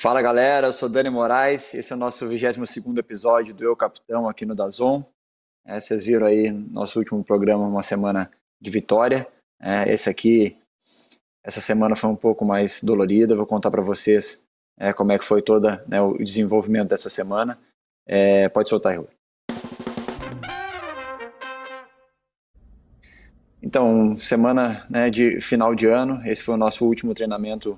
[0.00, 2.56] Fala galera, eu sou Dani Moraes, esse é o nosso 22
[2.98, 5.02] episódio do Eu Capitão aqui no Dazon.
[5.66, 9.26] É, vocês viram aí nosso último programa, uma semana de vitória.
[9.60, 10.56] É, esse aqui,
[11.42, 14.44] essa semana foi um pouco mais dolorida, vou contar para vocês
[14.78, 17.58] é, como é que foi toda né, o desenvolvimento dessa semana.
[18.06, 19.04] É, pode soltar aí.
[23.60, 27.76] Então, semana né, de final de ano, esse foi o nosso último treinamento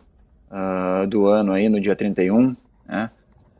[0.50, 3.10] uh, do ano aí no dia 31, né?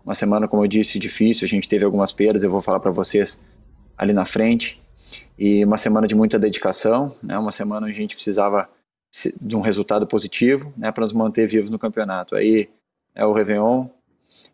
[0.05, 2.91] Uma semana, como eu disse, difícil, a gente teve algumas perdas, eu vou falar para
[2.91, 3.43] vocês
[3.97, 4.81] ali na frente.
[5.39, 7.39] E uma semana de muita dedicação, né?
[7.39, 8.69] Uma semana onde a gente precisava
[9.41, 12.37] de um resultado positivo, né, para nos manter vivos no campeonato.
[12.37, 12.71] Aí
[13.13, 13.89] é o Réveillon,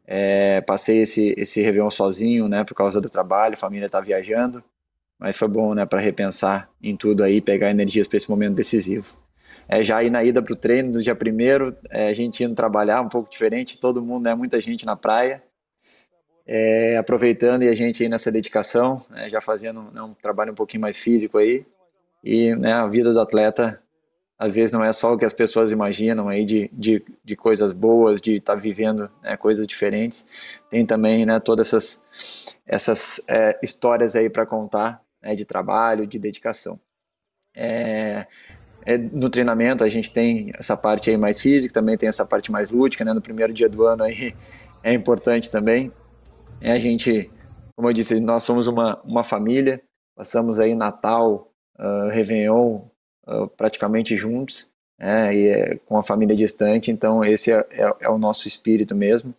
[0.06, 4.64] é, passei esse, esse Réveillon sozinho, né, por causa do trabalho, a família está viajando,
[5.18, 9.14] mas foi bom, né, para repensar em tudo aí, pegar energias para esse momento decisivo
[9.68, 12.54] é, já ir na ida para o treino do dia primeiro, é, a gente indo
[12.54, 15.42] trabalhar um pouco diferente, todo mundo, né, muita gente na praia,
[16.46, 20.54] é, aproveitando e a gente aí nessa dedicação, né, já fazendo né, um trabalho um
[20.56, 21.66] pouquinho mais físico aí,
[22.22, 23.80] e né, a vida do atleta
[24.38, 27.72] às vezes não é só o que as pessoas imaginam aí de, de, de coisas
[27.72, 30.26] boas, de estar tá vivendo né, coisas diferentes,
[30.70, 36.18] tem também né, todas essas, essas é, histórias aí para contar né, de trabalho, de
[36.18, 36.78] dedicação.
[37.54, 38.26] É,
[38.86, 42.52] é, no treinamento a gente tem essa parte aí mais física, também tem essa parte
[42.52, 43.12] mais lúdica, né?
[43.12, 44.32] No primeiro dia do ano aí
[44.82, 45.90] é importante também.
[46.60, 47.28] É a gente,
[47.74, 49.82] como eu disse, nós somos uma, uma família,
[50.14, 52.82] passamos aí Natal, uh, Réveillon
[53.26, 55.34] uh, praticamente juntos, né?
[55.34, 59.34] E é, com a família distante, então esse é, é, é, o nosso espírito mesmo.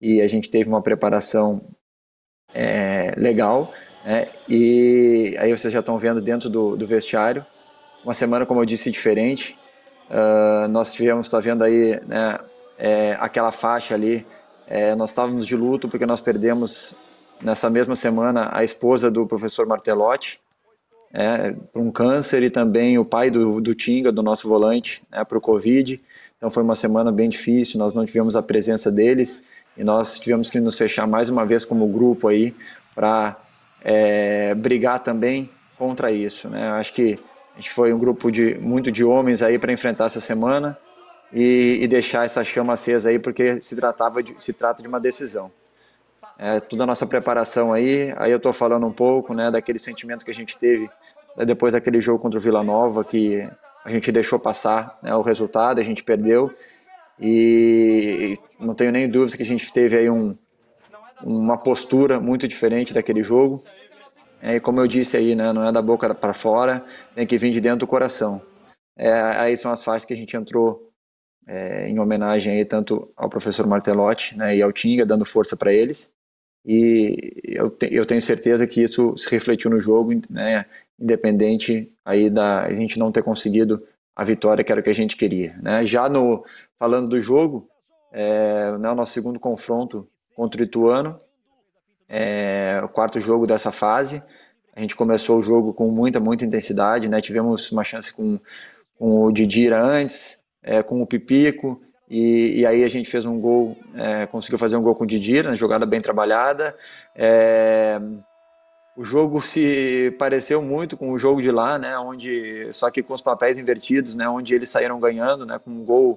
[0.00, 1.60] E a gente teve uma preparação
[2.54, 3.70] é, legal,
[4.06, 4.26] né?
[4.48, 7.44] E aí vocês já estão vendo dentro do, do vestiário,
[8.06, 9.58] uma semana, como eu disse, diferente.
[10.08, 12.38] Uh, nós tivemos, está vendo aí, né,
[12.78, 14.24] é, aquela faixa ali,
[14.68, 16.94] é, nós estávamos de luto porque nós perdemos
[17.42, 20.38] nessa mesma semana a esposa do professor Martelotti
[21.12, 25.24] é, para um câncer e também o pai do, do Tinga, do nosso volante, né,
[25.24, 25.98] para o Covid.
[26.36, 29.42] Então foi uma semana bem difícil, nós não tivemos a presença deles
[29.76, 32.54] e nós tivemos que nos fechar mais uma vez como grupo aí
[32.94, 33.36] para
[33.82, 36.48] é, brigar também contra isso.
[36.48, 36.68] Né?
[36.68, 37.18] Acho que
[37.56, 40.76] a gente foi um grupo de muito de homens aí para enfrentar essa semana
[41.32, 45.00] e, e, deixar essa chama acesa aí, porque se tratava de, se trata de uma
[45.00, 45.50] decisão.
[46.38, 50.22] É, toda a nossa preparação aí, aí eu estou falando um pouco, né, daquele sentimento
[50.22, 50.90] que a gente teve
[51.34, 53.42] né, depois daquele jogo contra o Vila Nova, que
[53.82, 56.52] a gente deixou passar né, o resultado, a gente perdeu
[57.18, 60.36] e não tenho nem dúvida que a gente teve aí um,
[61.22, 63.62] uma postura muito diferente daquele jogo.
[64.46, 66.84] É, como eu disse aí, né, não é da boca para fora,
[67.16, 68.40] tem que vir de dentro do coração.
[68.96, 70.88] É, aí são as faixas que a gente entrou
[71.48, 75.72] é, em homenagem aí tanto ao professor Martelotti né, e ao Tinga, dando força para
[75.72, 76.12] eles.
[76.64, 80.64] E eu, te, eu tenho certeza que isso se refletiu no jogo, né,
[80.96, 83.84] independente aí da a gente não ter conseguido
[84.14, 85.58] a vitória que era o que a gente queria.
[85.60, 85.84] Né?
[85.84, 86.44] Já no
[86.78, 87.68] falando do jogo,
[88.12, 91.20] é, né, o nosso segundo confronto contra o Ituano,
[92.08, 94.22] é, o quarto jogo dessa fase.
[94.74, 97.20] A gente começou o jogo com muita, muita intensidade, né?
[97.20, 98.38] Tivemos uma chance com,
[98.98, 103.40] com o Didira antes, é, com o Pipico, e, e, aí a gente fez um
[103.40, 106.76] gol, é, conseguiu fazer um gol com o Didira, uma jogada bem trabalhada.
[107.14, 108.00] É,
[108.96, 111.98] o jogo se pareceu muito com o jogo de lá, né?
[111.98, 114.28] Onde só que com os papéis invertidos, né?
[114.28, 115.58] Onde eles saíram ganhando, né?
[115.58, 116.12] Com um gol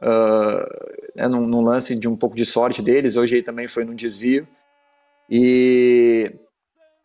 [0.00, 3.16] uh, né, num, num, lance de um pouco de sorte deles.
[3.16, 4.48] Hoje aí também foi num desvio.
[5.34, 6.30] E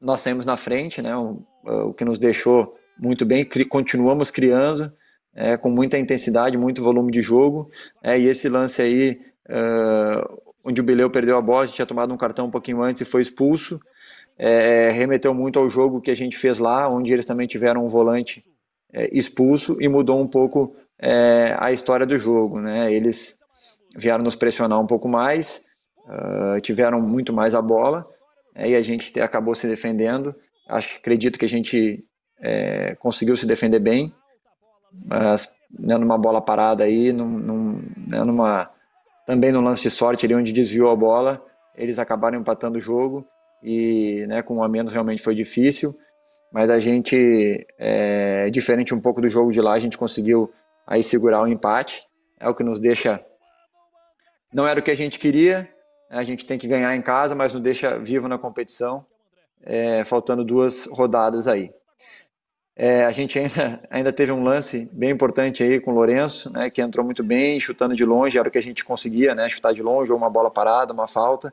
[0.01, 4.91] nós saímos na frente, né, o, o que nos deixou muito bem, cri, continuamos criando
[5.33, 7.71] é, com muita intensidade, muito volume de jogo,
[8.03, 9.15] é, e esse lance aí,
[9.49, 12.83] uh, onde o Bileu perdeu a bola, a gente tinha tomado um cartão um pouquinho
[12.83, 13.79] antes e foi expulso,
[14.38, 17.88] é, remeteu muito ao jogo que a gente fez lá, onde eles também tiveram um
[17.88, 18.44] volante
[18.91, 23.38] é, expulso e mudou um pouco é, a história do jogo, né, eles
[23.95, 25.65] vieram nos pressionar um pouco mais,
[26.62, 28.16] tiveram muito mais a bola, é,
[28.57, 30.36] e a gente acabou se defendendo.
[30.68, 32.04] Acho acredito que a gente
[32.42, 34.13] é, conseguiu se defender bem,
[35.06, 38.71] mas né, numa bola parada aí, num, num, né, numa
[39.25, 41.44] também no lance de sorte ali onde desviou a bola,
[41.75, 43.27] eles acabaram empatando o jogo
[43.62, 45.94] e né, com um a menos realmente foi difícil,
[46.51, 50.50] mas a gente, é, diferente um pouco do jogo de lá, a gente conseguiu
[50.86, 52.03] aí segurar o empate,
[52.39, 53.24] é o que nos deixa,
[54.53, 55.69] não era o que a gente queria,
[56.09, 59.06] a gente tem que ganhar em casa, mas não deixa vivo na competição,
[59.63, 61.71] é, faltando duas rodadas aí.
[62.75, 66.69] É, a gente ainda, ainda teve um lance bem importante aí com o Lourenço, né,
[66.69, 69.74] que entrou muito bem, chutando de longe, era o que a gente conseguia, né, chutar
[69.74, 71.51] de longe, ou uma bola parada, uma falta.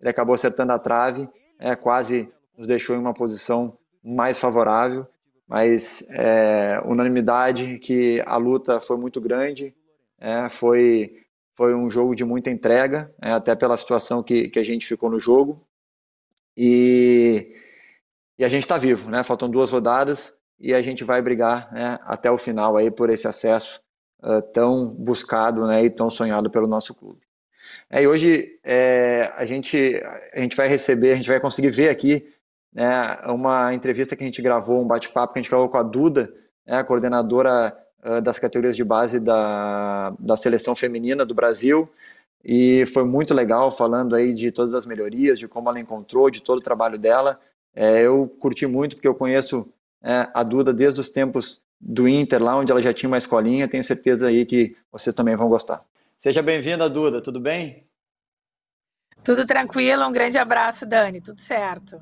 [0.00, 1.26] Ele acabou acertando a trave,
[1.58, 5.06] é, quase nos deixou em uma posição mais favorável,
[5.48, 9.74] mas é, unanimidade que a luta foi muito grande,
[10.20, 11.22] é, foi,
[11.56, 15.10] foi um jogo de muita entrega, é, até pela situação que, que a gente ficou
[15.10, 15.66] no jogo,
[16.54, 17.54] e,
[18.38, 21.98] e a gente está vivo, né, faltam duas rodadas, e a gente vai brigar né,
[22.02, 23.80] até o final aí por esse acesso
[24.22, 27.20] uh, tão buscado né, e tão sonhado pelo nosso clube.
[27.88, 30.02] É, e hoje é, a, gente,
[30.34, 32.26] a gente vai receber, a gente vai conseguir ver aqui
[32.72, 35.82] né, uma entrevista que a gente gravou, um bate-papo que a gente gravou com a
[35.82, 36.24] Duda,
[36.66, 37.74] né, a coordenadora
[38.06, 41.84] uh, das categorias de base da, da seleção feminina do Brasil,
[42.48, 46.40] e foi muito legal falando aí de todas as melhorias, de como ela encontrou, de
[46.40, 47.38] todo o trabalho dela.
[47.74, 49.68] É, eu curti muito porque eu conheço
[50.00, 53.66] é, a Duda desde os tempos do Inter, lá onde ela já tinha uma escolinha.
[53.68, 55.84] Tenho certeza aí que vocês também vão gostar.
[56.16, 57.84] Seja bem-vinda, Duda, tudo bem?
[59.24, 62.00] Tudo tranquilo, um grande abraço, Dani, tudo certo.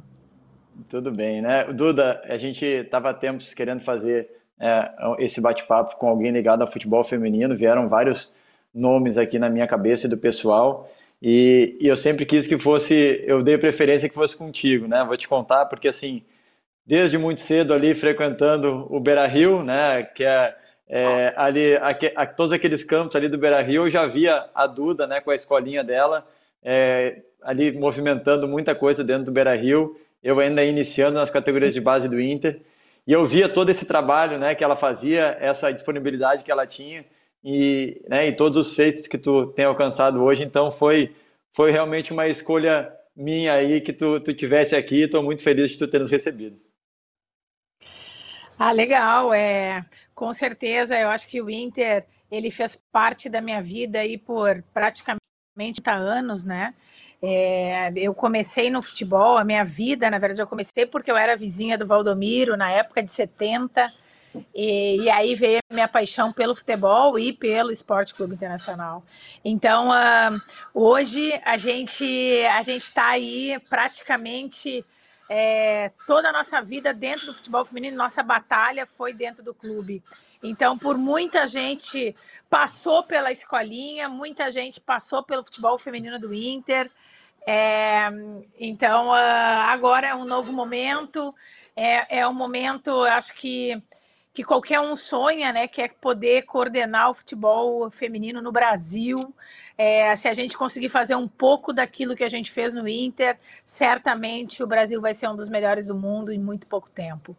[0.91, 1.73] Tudo bem, né?
[1.73, 4.29] Duda, a gente estava há tempos querendo fazer
[4.59, 8.33] é, esse bate-papo com alguém ligado ao futebol feminino, vieram vários
[8.75, 10.91] nomes aqui na minha cabeça do pessoal,
[11.23, 15.05] e, e eu sempre quis que fosse, eu dei preferência que fosse contigo, né?
[15.05, 16.23] Vou te contar, porque assim,
[16.87, 20.03] desde muito cedo ali frequentando o Beira Rio, né?
[20.03, 20.55] Que é
[20.89, 24.67] é, ali, aqui, a, todos aqueles campos ali do Beira Rio, eu já via a
[24.67, 26.27] Duda, né, com a escolinha dela,
[26.63, 31.81] é, ali movimentando muita coisa dentro do Beira Rio, eu ainda iniciando nas categorias de
[31.81, 32.61] base do Inter,
[33.07, 37.05] e eu via todo esse trabalho, né, que ela fazia, essa disponibilidade que ela tinha,
[37.43, 41.15] e, né, e todos os feitos que tu tem alcançado hoje, então foi,
[41.53, 45.79] foi realmente uma escolha minha aí que tu, tu tivesse aqui, estou muito feliz de
[45.79, 46.59] tu ter nos recebido.
[48.59, 49.85] Ah, legal, é...
[50.15, 54.63] Com certeza, eu acho que o Inter ele fez parte da minha vida aí por
[54.73, 55.21] praticamente
[55.57, 56.73] 30 anos, né?
[57.23, 61.37] É, eu comecei no futebol, a minha vida, na verdade, eu comecei porque eu era
[61.37, 63.91] vizinha do Valdomiro na época de 70,
[64.55, 69.03] e, e aí veio a minha paixão pelo futebol e pelo Esporte Clube Internacional.
[69.45, 70.41] Então, uh,
[70.75, 72.05] hoje a gente
[72.47, 74.85] a gente está aí praticamente
[75.29, 80.03] é, toda a nossa vida dentro do futebol feminino, nossa batalha foi dentro do clube.
[80.43, 82.15] Então, por muita gente
[82.51, 86.91] passou pela escolinha, muita gente passou pelo futebol feminino do Inter.
[87.47, 88.09] É,
[88.59, 91.35] então, ah, agora é um novo momento,
[91.77, 93.83] é, é um momento, acho que
[94.35, 99.17] que qualquer um sonha, né, que é poder coordenar o futebol feminino no Brasil.
[99.79, 103.39] É, se a gente conseguir fazer um pouco daquilo que a gente fez no Inter,
[103.65, 107.37] certamente o Brasil vai ser um dos melhores do mundo em muito pouco tempo.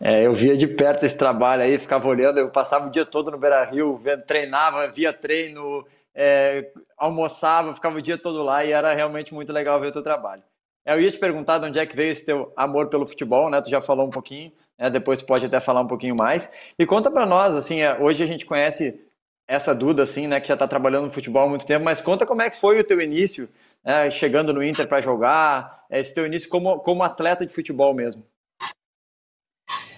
[0.00, 3.30] É, eu via de perto esse trabalho aí, ficava olhando, eu passava o dia todo
[3.30, 8.92] no Beira Rio, treinava, via treino, é, almoçava, ficava o dia todo lá e era
[8.92, 10.42] realmente muito legal ver o teu trabalho.
[10.84, 13.60] Eu ia te perguntar de onde é que veio esse teu amor pelo futebol, né?
[13.60, 14.90] Tu já falou um pouquinho, né?
[14.90, 16.72] depois tu pode até falar um pouquinho mais.
[16.78, 18.98] E conta para nós, assim, é, hoje a gente conhece
[19.46, 22.24] essa Duda, assim, né, que já está trabalhando no futebol há muito tempo, mas conta
[22.24, 23.48] como é que foi o teu início,
[23.84, 27.92] né, chegando no Inter para jogar, é, esse teu início como, como atleta de futebol
[27.92, 28.24] mesmo.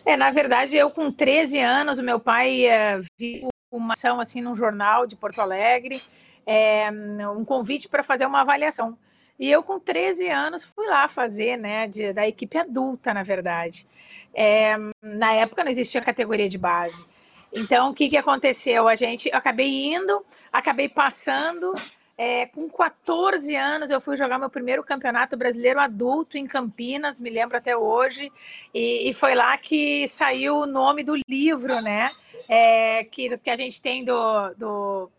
[0.07, 4.41] É, na verdade, eu com 13 anos, o meu pai é, viu uma ação assim
[4.41, 6.03] num jornal de Porto Alegre,
[6.47, 6.91] é,
[7.37, 8.97] um convite para fazer uma avaliação.
[9.39, 13.89] E eu, com 13 anos, fui lá fazer, né, de, da equipe adulta, na verdade.
[14.35, 17.05] É, na época não existia categoria de base.
[17.53, 18.89] Então, o que, que aconteceu?
[18.89, 21.75] A gente, eu acabei indo, acabei passando.
[22.17, 27.31] É, com 14 anos, eu fui jogar meu primeiro campeonato brasileiro adulto em Campinas, me
[27.31, 28.31] lembro até hoje,
[28.73, 32.11] e, e foi lá que saiu o nome do livro, né?
[32.49, 35.11] É, que, que a gente tem do, do.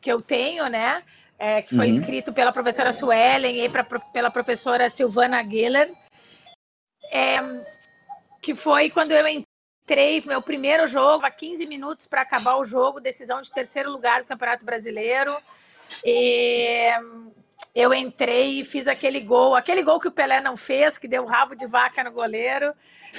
[0.00, 1.02] que eu tenho, né?
[1.38, 1.92] É, que foi uhum.
[1.92, 5.92] escrito pela professora Suelen e pra, pela professora Silvana Giller.
[7.10, 7.36] É,
[8.40, 13.00] que foi quando eu entrei, meu primeiro jogo, há 15 minutos para acabar o jogo,
[13.00, 15.36] decisão de terceiro lugar do Campeonato Brasileiro.
[16.04, 16.90] E
[17.74, 21.24] eu entrei e fiz aquele gol, aquele gol que o Pelé não fez, que deu
[21.24, 22.72] rabo de vaca no goleiro.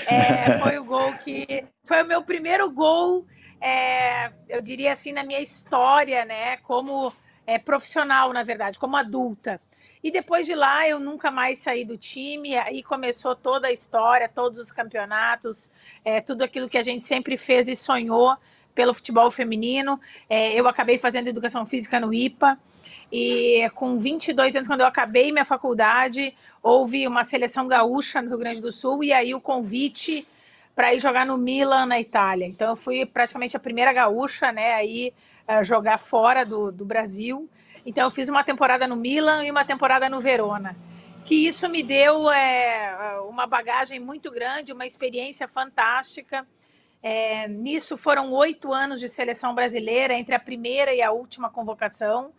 [0.07, 1.65] É, foi o gol que.
[1.83, 3.25] Foi o meu primeiro gol,
[3.59, 6.57] é, eu diria assim, na minha história, né?
[6.57, 7.11] Como
[7.45, 9.59] é, profissional, na verdade, como adulta.
[10.03, 14.29] E depois de lá eu nunca mais saí do time, aí começou toda a história,
[14.29, 15.71] todos os campeonatos,
[16.03, 18.37] é, tudo aquilo que a gente sempre fez e sonhou
[18.75, 19.99] pelo futebol feminino.
[20.29, 22.59] É, eu acabei fazendo educação física no IPA.
[23.11, 28.37] E com 22 anos, quando eu acabei minha faculdade, houve uma seleção gaúcha no Rio
[28.37, 30.27] Grande do Sul, e aí o convite
[30.75, 32.45] para ir jogar no Milan, na Itália.
[32.45, 35.13] Então, eu fui praticamente a primeira gaúcha, né, aí
[35.63, 37.49] jogar fora do, do Brasil.
[37.85, 40.75] Então, eu fiz uma temporada no Milan e uma temporada no Verona.
[41.23, 46.45] Que isso me deu é, uma bagagem muito grande, uma experiência fantástica.
[47.01, 52.31] É, nisso foram oito anos de seleção brasileira, entre a primeira e a última convocação.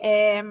[0.00, 0.42] É,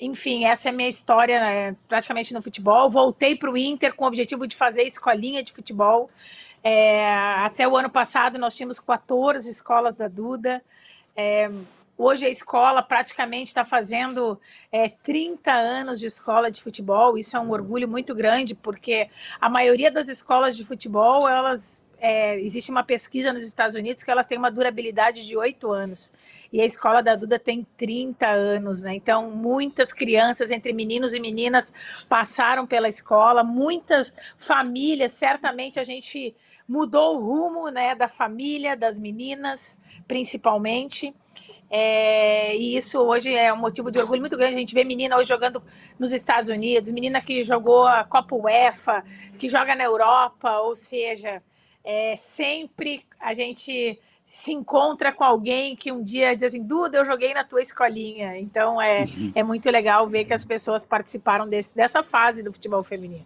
[0.00, 2.88] enfim, essa é a minha história né, praticamente no futebol.
[2.88, 6.10] Voltei para o Inter com o objetivo de fazer escolinha de futebol.
[6.62, 7.08] É,
[7.44, 10.62] até o ano passado nós tínhamos 14 escolas da Duda.
[11.16, 11.50] É,
[11.96, 14.40] hoje a escola praticamente está fazendo
[14.70, 17.18] é, 30 anos de escola de futebol.
[17.18, 22.38] Isso é um orgulho muito grande, porque a maioria das escolas de futebol, elas é,
[22.40, 26.12] existe uma pesquisa nos Estados Unidos que elas têm uma durabilidade de oito anos
[26.52, 28.94] e a escola da Duda tem 30 anos, né?
[28.94, 31.72] Então, muitas crianças, entre meninos e meninas,
[32.08, 36.34] passaram pela escola, muitas famílias, certamente a gente
[36.66, 41.14] mudou o rumo né, da família, das meninas, principalmente.
[41.70, 44.56] É, e isso hoje é um motivo de orgulho muito grande.
[44.56, 45.62] A gente vê menina hoje jogando
[45.98, 49.04] nos Estados Unidos, menina que jogou a Copa UEFA,
[49.38, 51.42] que joga na Europa, ou seja,
[51.88, 57.04] é, sempre a gente se encontra com alguém que um dia diz assim, Duda, eu
[57.04, 58.38] joguei na tua escolinha.
[58.38, 59.32] Então é, uhum.
[59.34, 63.24] é muito legal ver que as pessoas participaram desse, dessa fase do futebol feminino.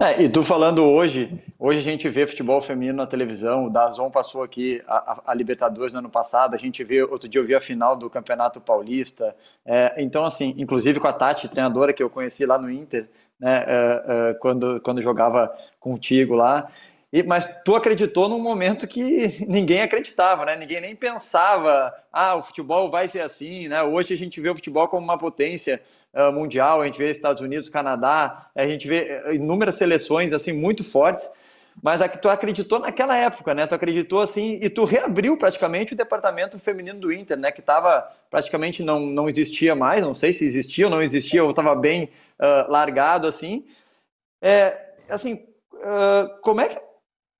[0.00, 4.10] É, e tu falando hoje, hoje a gente vê futebol feminino na televisão, o Dazon
[4.10, 7.54] passou aqui a, a, Libertadores no ano passado, a gente vê, outro dia eu vi
[7.54, 12.10] a final do Campeonato Paulista, é, então assim, inclusive com a Tati, treinadora que eu
[12.10, 13.08] conheci lá no Inter,
[13.38, 16.68] né, é, é quando, quando jogava contigo lá,
[17.12, 20.56] e, mas tu acreditou num momento que ninguém acreditava, né?
[20.56, 23.82] Ninguém nem pensava, ah, o futebol vai ser assim, né?
[23.82, 25.82] Hoje a gente vê o futebol como uma potência
[26.14, 30.52] uh, mundial, a gente vê Estados Unidos, Canadá, a gente vê eh, inúmeras seleções assim
[30.52, 31.30] muito fortes,
[31.82, 33.66] mas tu acreditou naquela época, né?
[33.66, 37.50] Tu acreditou assim e tu reabriu praticamente o departamento feminino do Inter, né?
[37.50, 41.50] Que estava praticamente não, não existia mais, não sei se existia ou não existia, ou
[41.50, 42.04] estava bem
[42.38, 43.66] uh, largado assim.
[44.42, 46.89] É, assim, uh, como é que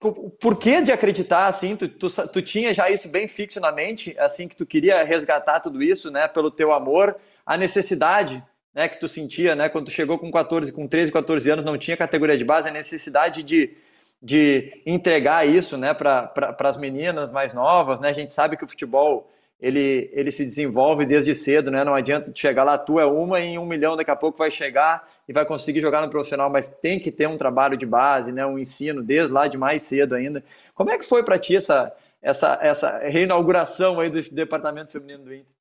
[0.01, 1.77] por que de acreditar assim?
[1.77, 5.61] Tu, tu, tu, tinha já isso bem fixo na mente, assim que tu queria resgatar
[5.61, 6.27] tudo isso, né?
[6.27, 8.43] Pelo teu amor, a necessidade,
[8.75, 8.89] né?
[8.89, 9.69] Que tu sentia, né?
[9.69, 12.73] Quando tu chegou com 14, com 13, 14 anos, não tinha categoria de base, a
[12.73, 13.77] necessidade de,
[14.23, 15.93] de entregar isso, né?
[15.93, 18.09] Para pra, as meninas mais novas, né?
[18.09, 19.31] A gente sabe que o futebol
[19.61, 21.85] ele, ele se desenvolve desde cedo, né?
[21.85, 24.51] Não adianta chegar lá, tu é uma e em um milhão daqui a pouco vai
[24.51, 28.33] chegar e vai conseguir jogar no profissional, mas tem que ter um trabalho de base,
[28.33, 30.43] né, um ensino desde lá de mais cedo ainda.
[30.75, 35.35] Como é que foi para ti essa, essa, essa reinauguração aí do departamento feminino do
[35.35, 35.53] Inter?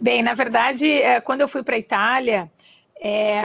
[0.00, 2.50] Bem, na verdade, é, quando eu fui para a Itália,
[3.00, 3.42] é,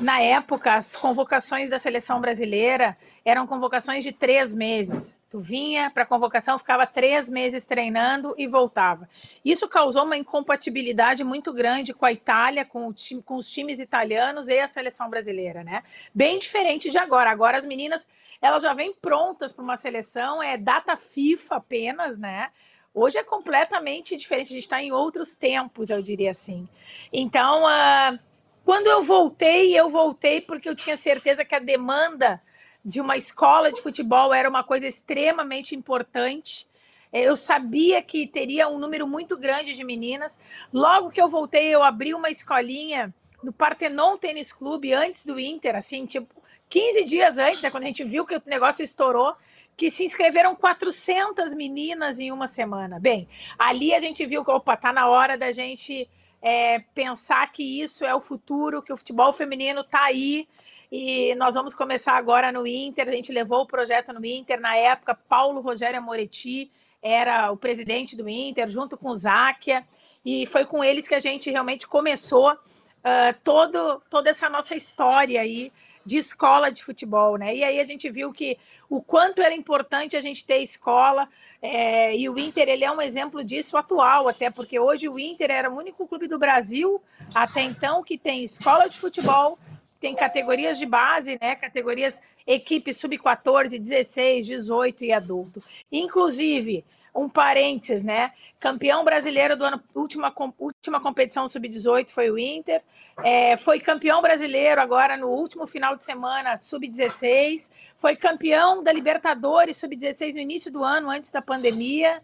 [0.00, 5.16] na época, as convocações da seleção brasileira eram convocações de três meses.
[5.34, 9.08] Tu vinha para a convocação, ficava três meses treinando e voltava.
[9.44, 14.46] Isso causou uma incompatibilidade muito grande com a Itália, com, time, com os times italianos
[14.46, 15.82] e a seleção brasileira, né?
[16.14, 17.30] Bem diferente de agora.
[17.30, 18.08] Agora as meninas
[18.40, 22.52] elas já vêm prontas para uma seleção, é data FIFA apenas, né?
[22.94, 26.68] Hoje é completamente diferente, a gente está em outros tempos, eu diria assim.
[27.12, 28.16] Então, uh,
[28.64, 32.40] quando eu voltei, eu voltei porque eu tinha certeza que a demanda
[32.84, 36.68] de uma escola de futebol era uma coisa extremamente importante.
[37.12, 40.38] É, eu sabia que teria um número muito grande de meninas.
[40.72, 45.76] Logo que eu voltei, eu abri uma escolinha no Partenon Tênis Clube, antes do Inter,
[45.76, 49.34] assim, tipo, 15 dias antes, né, quando a gente viu que o negócio estourou,
[49.76, 52.98] que se inscreveram 400 meninas em uma semana.
[52.98, 56.08] Bem, ali a gente viu que, opa, tá na hora da gente
[56.40, 60.48] é, pensar que isso é o futuro, que o futebol feminino tá aí,
[60.96, 63.08] e nós vamos começar agora no Inter.
[63.08, 64.60] A gente levou o projeto no Inter.
[64.60, 66.70] Na época, Paulo Rogério Moretti
[67.02, 69.84] era o presidente do Inter, junto com o Záquia.
[70.24, 75.40] E foi com eles que a gente realmente começou uh, todo, toda essa nossa história
[75.40, 75.72] aí
[76.06, 77.56] de escola de futebol, né?
[77.56, 78.56] E aí a gente viu que
[78.88, 81.28] o quanto era importante a gente ter escola,
[81.60, 85.50] é, e o Inter ele é um exemplo disso atual, até porque hoje o Inter
[85.50, 87.02] era o único clube do Brasil
[87.34, 89.58] até então que tem escola de futebol,
[90.04, 91.56] tem categorias de base, né?
[91.56, 95.62] Categorias equipe sub-14, 16, 18 e adulto.
[95.90, 96.84] Inclusive,
[97.14, 98.32] um parênteses, né?
[98.60, 102.82] Campeão brasileiro do ano, última, última competição sub-18 foi o Inter.
[103.22, 107.72] É, foi campeão brasileiro agora no último final de semana, sub-16.
[107.96, 112.20] Foi campeão da Libertadores sub-16 no início do ano, antes da pandemia.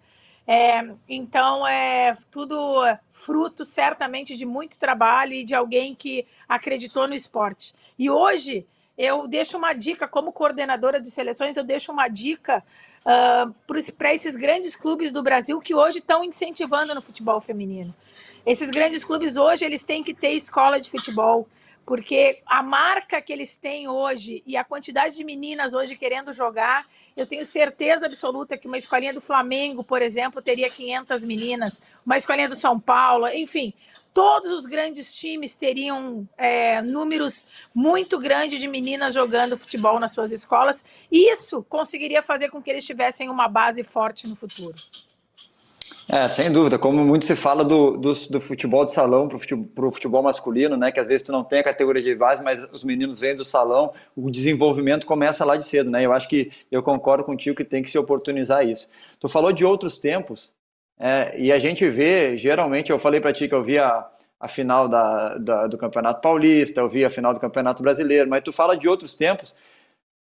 [0.52, 7.14] É, então, é tudo fruto certamente de muito trabalho e de alguém que acreditou no
[7.14, 7.72] esporte.
[7.96, 8.66] E hoje,
[8.98, 12.64] eu deixo uma dica, como coordenadora de seleções, eu deixo uma dica
[13.06, 17.94] uh, para esses grandes clubes do Brasil que hoje estão incentivando no futebol feminino.
[18.44, 21.46] Esses grandes clubes hoje eles têm que ter escola de futebol,
[21.86, 26.88] porque a marca que eles têm hoje e a quantidade de meninas hoje querendo jogar,
[27.16, 32.16] eu tenho certeza absoluta que uma escolinha do Flamengo, por exemplo, teria 500 meninas, uma
[32.16, 33.74] escolinha do São Paulo, enfim,
[34.12, 40.32] todos os grandes times teriam é, números muito grandes de meninas jogando futebol nas suas
[40.32, 40.84] escolas.
[41.10, 44.76] E isso conseguiria fazer com que eles tivessem uma base forte no futuro.
[46.08, 46.78] É, sem dúvida.
[46.78, 50.76] Como muito se fala do, do, do futebol de salão para o futebol, futebol, masculino,
[50.76, 50.90] né?
[50.90, 53.44] Que às vezes tu não tem a categoria de base, mas os meninos vêm do
[53.44, 56.04] salão, o desenvolvimento começa lá de cedo, né?
[56.04, 58.88] Eu acho que eu concordo contigo que tem que se oportunizar isso.
[59.18, 60.52] Tu falou de outros tempos,
[60.98, 64.06] é, e a gente vê, geralmente, eu falei para ti que eu vi a,
[64.38, 68.42] a final da, da, do Campeonato Paulista, eu vi a final do Campeonato Brasileiro, mas
[68.42, 69.54] tu fala de outros tempos,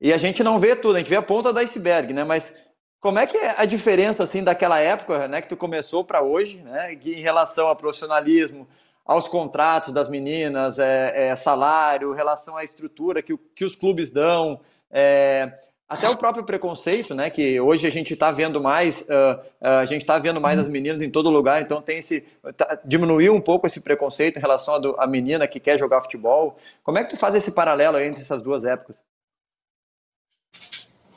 [0.00, 2.24] e a gente não vê tudo, a gente vê a ponta do iceberg, né?
[2.24, 2.56] Mas
[3.04, 6.62] como é que é a diferença assim daquela época, né, que tu começou para hoje,
[6.62, 8.66] né, em relação ao profissionalismo,
[9.04, 14.58] aos contratos das meninas, é, é, salário, relação à estrutura que, que os clubes dão,
[14.90, 15.52] é,
[15.86, 19.84] até o próprio preconceito, né, que hoje a gente está vendo mais, uh, uh, a
[19.84, 22.22] gente está vendo mais as meninas em todo lugar, então tem esse
[22.56, 26.56] tá, diminuiu um pouco esse preconceito em relação à menina que quer jogar futebol.
[26.82, 29.04] Como é que tu faz esse paralelo entre essas duas épocas?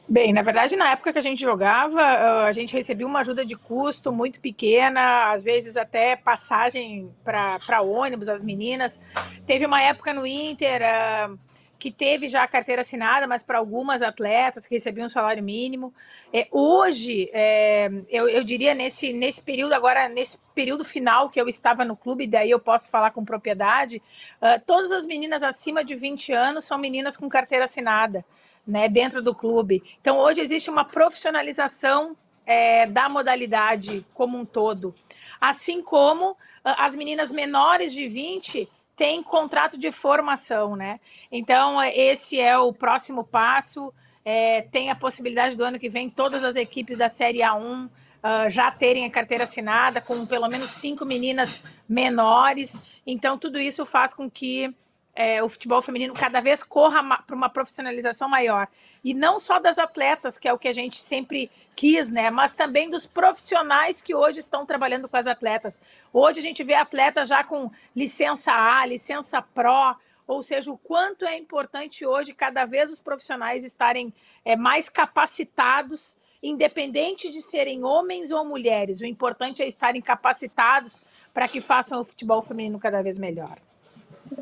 [0.09, 2.01] Bem, na verdade, na época que a gente jogava,
[2.45, 8.29] a gente recebia uma ajuda de custo muito pequena, às vezes até passagem para ônibus,
[8.29, 9.01] as meninas.
[9.45, 11.37] Teve uma época no Inter uh,
[11.77, 15.93] que teve já a carteira assinada, mas para algumas atletas que recebiam um salário mínimo.
[16.31, 21.49] É, hoje, é, eu, eu diria nesse, nesse período, agora, nesse período final que eu
[21.49, 24.01] estava no clube, daí eu posso falar com propriedade,
[24.41, 28.23] uh, todas as meninas acima de 20 anos são meninas com carteira assinada
[28.67, 29.81] né, dentro do clube.
[30.01, 34.93] Então, hoje existe uma profissionalização é, da modalidade como um todo.
[35.39, 40.99] Assim como ah, as meninas menores de 20 têm contrato de formação, né?
[41.31, 43.93] Então, esse é o próximo passo.
[44.25, 47.89] É, tem a possibilidade do ano que vem todas as equipes da Série A1 uh,
[48.23, 52.77] ah, já terem a carteira assinada, com pelo menos cinco meninas menores.
[53.05, 54.73] Então, tudo isso faz com que
[55.17, 58.67] é, o futebol feminino cada vez corra para uma profissionalização maior.
[59.03, 62.29] E não só das atletas, que é o que a gente sempre quis, né?
[62.29, 65.81] Mas também dos profissionais que hoje estão trabalhando com as atletas.
[66.13, 69.95] Hoje a gente vê atletas já com licença A, licença Pro,
[70.27, 74.13] ou seja, o quanto é importante hoje cada vez os profissionais estarem
[74.45, 79.01] é, mais capacitados, independente de serem homens ou mulheres.
[79.01, 81.01] O importante é estarem capacitados
[81.33, 83.57] para que façam o futebol feminino cada vez melhor.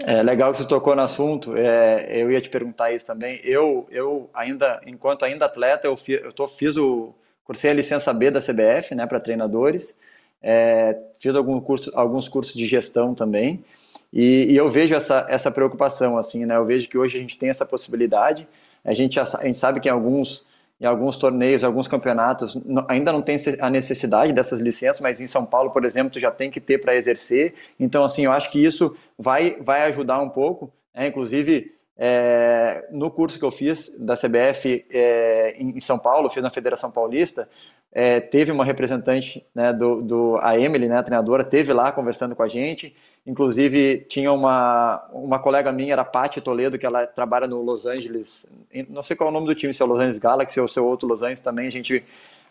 [0.06, 1.56] É legal que você tocou no assunto.
[1.56, 3.39] É, eu ia te perguntar isso também.
[3.43, 8.12] Eu, eu ainda, enquanto ainda atleta, eu, fiz, eu tô, fiz o cursei a licença
[8.13, 9.98] B da CBF, né, para treinadores.
[10.41, 13.63] É, fiz algum curso, alguns cursos de gestão também.
[14.12, 16.56] E, e, eu vejo essa, essa preocupação, assim, né?
[16.56, 18.48] Eu vejo que hoje a gente tem essa possibilidade.
[18.84, 20.45] A gente, a gente sabe que em alguns
[20.80, 22.58] em alguns torneios, alguns campeonatos,
[22.88, 26.32] ainda não tem a necessidade dessas licenças, mas em São Paulo, por exemplo, tu já
[26.32, 27.54] tem que ter para exercer.
[27.80, 30.72] Então, assim, eu acho que isso vai, vai ajudar um pouco.
[30.94, 31.08] Né?
[31.08, 36.51] Inclusive, é, no curso que eu fiz da CBF é, em São Paulo, fiz na
[36.51, 37.47] Federação Paulista,
[37.91, 42.36] é, teve uma representante né, do, do, a Emily, né, a treinadora, teve lá conversando
[42.36, 42.93] com a gente.
[43.25, 47.86] Inclusive, tinha uma, uma colega minha, era a Paty Toledo, que ela trabalha no Los
[47.86, 48.45] Angeles,
[48.89, 50.67] não sei qual é o nome do time, se é o Los Angeles Galaxy ou
[50.67, 52.03] se é outro Los Angeles também, a gente,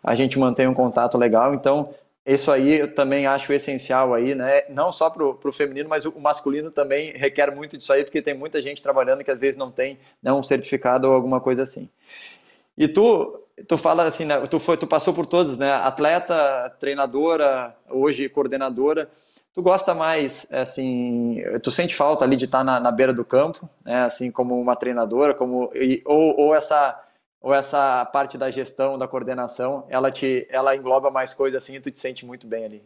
[0.03, 1.55] a gente mantém um contato legal.
[1.55, 1.91] Então,
[2.27, 4.63] isso aí eu também acho essencial aí, né?
[4.71, 8.33] Não só para o feminino, mas o masculino também requer muito disso aí, porque tem
[8.33, 11.89] muita gente trabalhando que às vezes não tem né, um certificado ou alguma coisa assim.
[12.79, 15.71] E tu, tu fala assim, né, tu, foi, tu passou por todos, né?
[15.71, 19.11] Atleta, treinadora, hoje coordenadora.
[19.53, 23.69] Tu gosta mais, assim, tu sente falta ali de estar na, na beira do campo,
[23.85, 24.05] né?
[24.05, 27.04] Assim, como uma treinadora, como e, ou, ou essa
[27.45, 31.81] ou essa parte da gestão, da coordenação, ela te, ela engloba mais coisas assim e
[31.81, 32.85] tu te sente muito bem ali.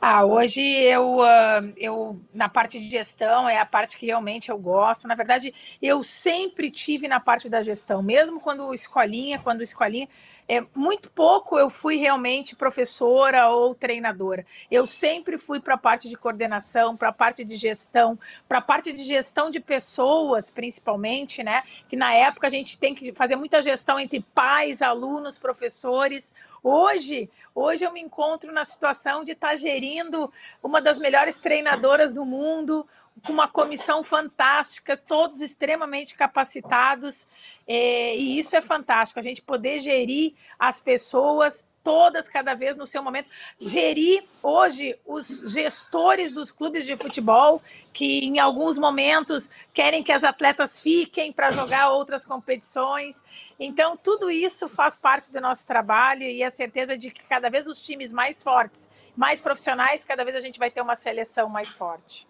[0.00, 4.56] Ah, hoje eu, uh, eu, na parte de gestão, é a parte que realmente eu
[4.56, 5.06] gosto.
[5.06, 10.08] Na verdade, eu sempre tive na parte da gestão, mesmo quando escolinha, quando escolinha,
[10.52, 14.44] é, muito pouco eu fui realmente professora ou treinadora.
[14.70, 18.60] Eu sempre fui para a parte de coordenação, para a parte de gestão, para a
[18.60, 21.62] parte de gestão de pessoas, principalmente, né?
[21.88, 26.34] Que na época a gente tem que fazer muita gestão entre pais, alunos, professores.
[26.62, 32.14] Hoje, hoje eu me encontro na situação de estar tá gerindo uma das melhores treinadoras
[32.14, 32.86] do mundo,
[33.26, 37.26] com uma comissão fantástica, todos extremamente capacitados,
[37.66, 42.86] é, e isso é fantástico, a gente poder gerir as pessoas todas cada vez no
[42.86, 43.28] seu momento.
[43.60, 47.60] Gerir hoje os gestores dos clubes de futebol,
[47.92, 53.24] que em alguns momentos querem que as atletas fiquem para jogar outras competições.
[53.64, 57.68] Então, tudo isso faz parte do nosso trabalho e a certeza de que cada vez
[57.68, 61.68] os times mais fortes, mais profissionais, cada vez a gente vai ter uma seleção mais
[61.68, 62.26] forte.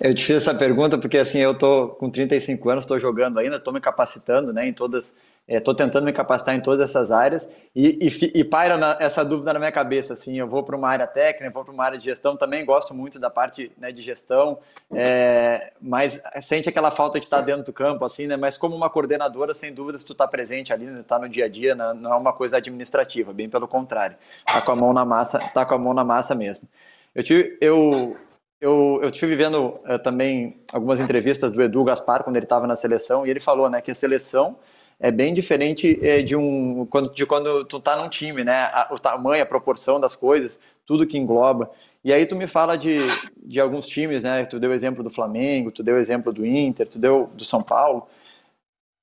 [0.00, 3.56] Eu te fiz essa pergunta porque assim eu tô com 35 anos, estou jogando ainda,
[3.56, 5.16] estou me capacitando, né, em todas
[5.48, 9.24] Estou é, tentando me capacitar em todas essas áreas e, e, e paira na, essa
[9.24, 11.98] dúvida na minha cabeça, assim, eu vou para uma área técnica, vou para uma área
[11.98, 14.58] de gestão, também gosto muito da parte né, de gestão,
[14.92, 18.88] é, mas sente aquela falta de estar dentro do campo, assim, né, mas como uma
[18.88, 22.16] coordenadora, sem dúvidas, tu está presente ali, está né, no dia a dia, não, é
[22.16, 25.78] uma coisa administrativa, bem pelo contrário, tá com a mão na massa, tá com a
[25.78, 26.68] mão na massa mesmo.
[27.12, 28.16] Eu tive, eu,
[28.62, 32.76] eu, eu tive vendo uh, também algumas entrevistas do Edu Gaspar quando ele estava na
[32.76, 34.56] seleção e ele falou, né, que a seleção
[35.00, 38.70] é bem diferente é, de um quando de quando tu tá num time, né?
[38.92, 41.68] o tamanho, a proporção das coisas, tudo que engloba.
[42.04, 42.98] E aí tu me fala de,
[43.36, 44.44] de alguns times, né?
[44.44, 48.06] Tu deu exemplo do Flamengo, tu deu exemplo do Inter, tu deu do São Paulo.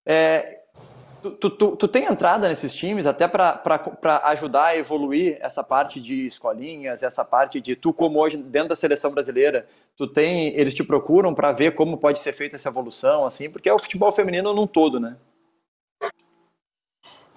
[0.06, 0.59] É,
[1.22, 6.26] tu, tu, tu, tem entrada nesses times até para ajudar a evoluir essa parte de
[6.26, 10.84] escolinhas, essa parte de tu como hoje dentro da seleção brasileira, tu tem, eles te
[10.84, 14.54] procuram para ver como pode ser feita essa evolução, assim, porque é o futebol feminino
[14.54, 15.16] num todo, né?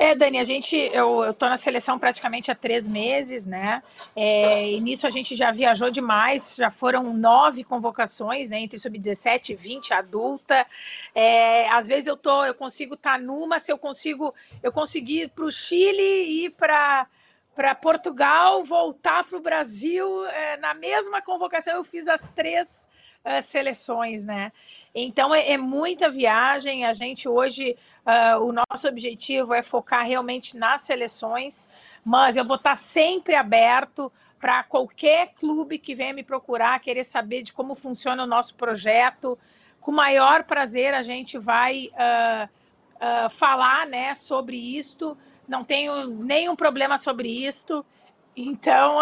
[0.04, 3.80] É, Dani, a gente, eu, eu tô na seleção praticamente há três meses, né?
[4.16, 8.58] É, e nisso a gente já viajou demais, já foram nove convocações, né?
[8.58, 10.66] Entre sub-17 e 20, adulta.
[11.14, 15.22] É, às vezes eu tô, eu consigo estar tá numa, se eu consigo, eu consegui
[15.22, 17.06] ir para o Chile e para
[17.54, 22.88] para Portugal, voltar para o Brasil, é, na mesma convocação eu fiz as três
[23.24, 24.50] uh, seleções, né?
[24.94, 26.84] Então é, é, muita viagem.
[26.84, 31.68] A gente hoje Uh, o nosso objetivo é focar realmente nas seleções,
[32.04, 37.42] mas eu vou estar sempre aberto para qualquer clube que venha me procurar, querer saber
[37.42, 39.38] de como funciona o nosso projeto.
[39.80, 42.48] Com maior prazer a gente vai uh,
[42.96, 45.16] uh, falar né, sobre isto.
[45.46, 47.86] Não tenho nenhum problema sobre isto.
[48.36, 48.98] Então,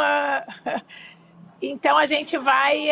[1.63, 2.89] então a gente vai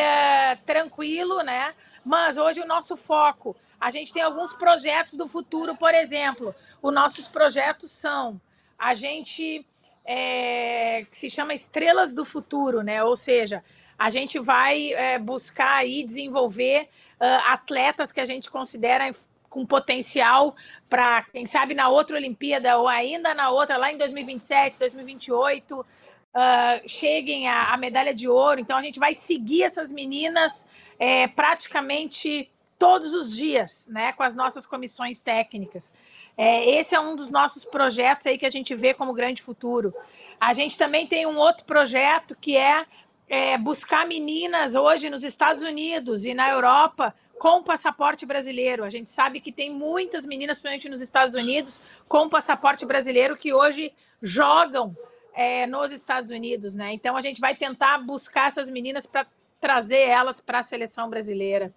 [0.64, 1.74] tranquilo, né?
[2.08, 6.92] Mas hoje o nosso foco a gente tem alguns projetos do futuro, por exemplo, os
[6.92, 8.40] nossos projetos são
[8.78, 9.64] a gente
[10.06, 13.04] é, que se chama Estrelas do Futuro, né?
[13.04, 13.62] Ou seja,
[13.98, 16.88] a gente vai é, buscar aí desenvolver
[17.20, 19.12] uh, atletas que a gente considera
[19.50, 20.56] com potencial
[20.88, 25.84] para, quem sabe, na outra Olimpíada ou ainda na outra, lá em 2027, 2028,
[26.34, 28.60] uh, cheguem à, medalha de ouro.
[28.60, 34.34] Então, a gente vai seguir essas meninas é, praticamente todos os dias, né, com as
[34.34, 35.92] nossas comissões técnicas.
[36.36, 39.92] É, esse é um dos nossos projetos aí que a gente vê como grande futuro.
[40.40, 42.86] A gente também tem um outro projeto que é,
[43.28, 48.84] é buscar meninas hoje nos Estados Unidos e na Europa com passaporte brasileiro.
[48.84, 53.52] A gente sabe que tem muitas meninas, principalmente nos Estados Unidos, com passaporte brasileiro que
[53.52, 54.96] hoje jogam
[55.38, 56.92] é, nos Estados Unidos, né?
[56.92, 59.24] Então a gente vai tentar buscar essas meninas para
[59.60, 61.72] trazer elas para a seleção brasileira.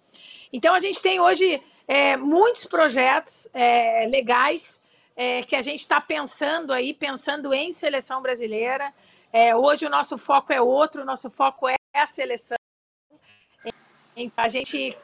[0.52, 4.82] Então, a gente tem hoje é, muitos projetos é, legais
[5.14, 8.92] é, que a gente está pensando aí, pensando em seleção brasileira.
[9.32, 12.56] É, hoje o nosso foco é outro, o nosso foco é a seleção.
[14.16, 14.96] Então, a gente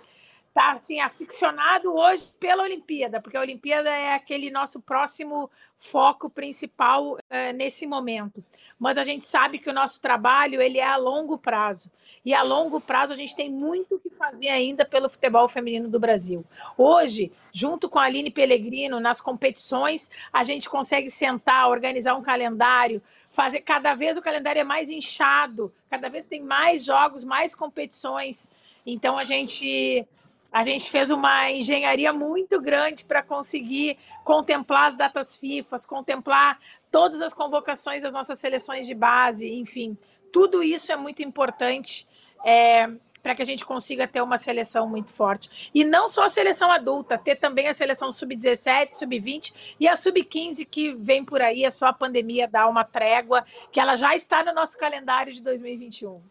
[0.59, 7.13] está assim, aficionado hoje pela Olimpíada, porque a Olimpíada é aquele nosso próximo foco principal
[7.13, 8.45] uh, nesse momento.
[8.77, 11.89] Mas a gente sabe que o nosso trabalho ele é a longo prazo.
[12.25, 15.89] E a longo prazo a gente tem muito o que fazer ainda pelo futebol feminino
[15.89, 16.45] do Brasil.
[16.77, 23.01] Hoje, junto com a Aline Pellegrino, nas competições, a gente consegue sentar, organizar um calendário,
[23.31, 28.51] fazer cada vez o calendário é mais inchado, cada vez tem mais jogos, mais competições.
[28.85, 30.07] Então a gente
[30.53, 36.59] a gente fez uma engenharia muito grande para conseguir contemplar as datas FIFA, contemplar
[36.91, 39.97] todas as convocações das nossas seleções de base, enfim.
[40.33, 42.09] Tudo isso é muito importante
[42.45, 42.89] é,
[43.23, 45.71] para que a gente consiga ter uma seleção muito forte.
[45.75, 50.67] E não só a seleção adulta, ter também a seleção sub-17, sub-20 e a sub-15
[50.67, 54.43] que vem por aí, é só a pandemia dar uma trégua, que ela já está
[54.43, 56.23] no nosso calendário de 2021.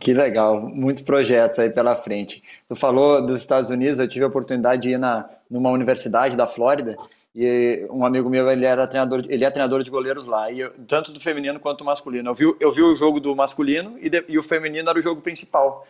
[0.00, 2.42] Que legal, muitos projetos aí pela frente.
[2.66, 6.46] Tu falou dos Estados Unidos, eu tive a oportunidade de ir na, numa universidade da
[6.46, 6.96] Flórida
[7.34, 10.72] e um amigo meu ele era treinador, ele é treinador de goleiros lá, e eu,
[10.88, 12.30] tanto do feminino quanto do masculino.
[12.30, 15.02] Eu vi, eu vi o jogo do masculino e, de, e o feminino era o
[15.02, 15.86] jogo principal.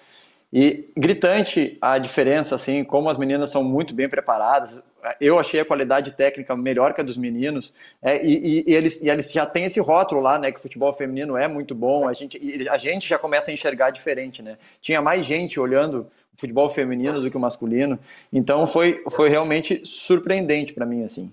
[0.52, 4.80] E gritante a diferença, assim, como as meninas são muito bem preparadas.
[5.20, 7.74] Eu achei a qualidade técnica melhor que a dos meninos.
[8.00, 10.50] É, e, e, eles, e eles já têm esse rótulo lá, né?
[10.50, 12.08] Que o futebol feminino é muito bom.
[12.08, 14.56] A gente, a gente já começa a enxergar diferente, né?
[14.80, 16.06] Tinha mais gente olhando
[16.36, 17.98] o futebol feminino do que o masculino.
[18.32, 21.32] Então foi, foi realmente surpreendente para mim, assim.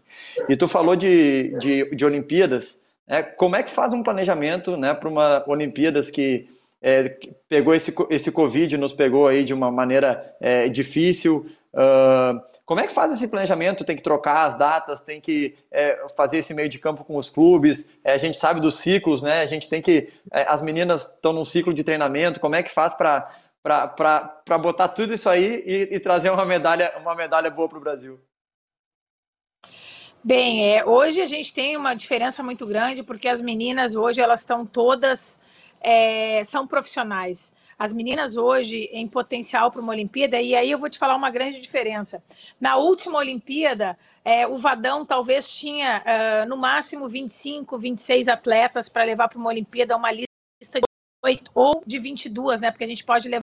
[0.49, 2.81] E tu falou de, de, de Olimpíadas.
[3.07, 6.47] É, como é que faz um planejamento né, para uma Olimpíadas que
[6.83, 7.17] é,
[7.47, 11.49] pegou esse, esse Covid, nos pegou aí de uma maneira é, difícil.
[11.73, 13.85] Uh, como é que faz esse planejamento?
[13.85, 17.29] Tem que trocar as datas, tem que é, fazer esse meio de campo com os
[17.29, 17.91] clubes.
[18.03, 19.41] É, a gente sabe dos ciclos, né?
[19.41, 20.11] A gente tem que.
[20.29, 22.39] É, as meninas estão num ciclo de treinamento.
[22.39, 27.15] Como é que faz para botar tudo isso aí e, e, trazer uma medalha, uma
[27.15, 28.19] medalha boa para o Brasil?
[30.21, 34.41] Bem, é, hoje a gente tem uma diferença muito grande porque as meninas hoje elas
[34.41, 35.41] estão todas
[35.83, 37.53] é, são profissionais.
[37.77, 41.29] As meninas hoje em potencial para uma Olimpíada, e aí eu vou te falar uma
[41.29, 42.23] grande diferença.
[42.59, 49.03] Na última Olimpíada, é, o Vadão talvez tinha uh, no máximo 25, 26 atletas para
[49.03, 50.85] levar para uma Olimpíada uma lista de
[51.25, 52.71] 8 ou de 22, né?
[52.71, 53.42] Porque a gente pode levar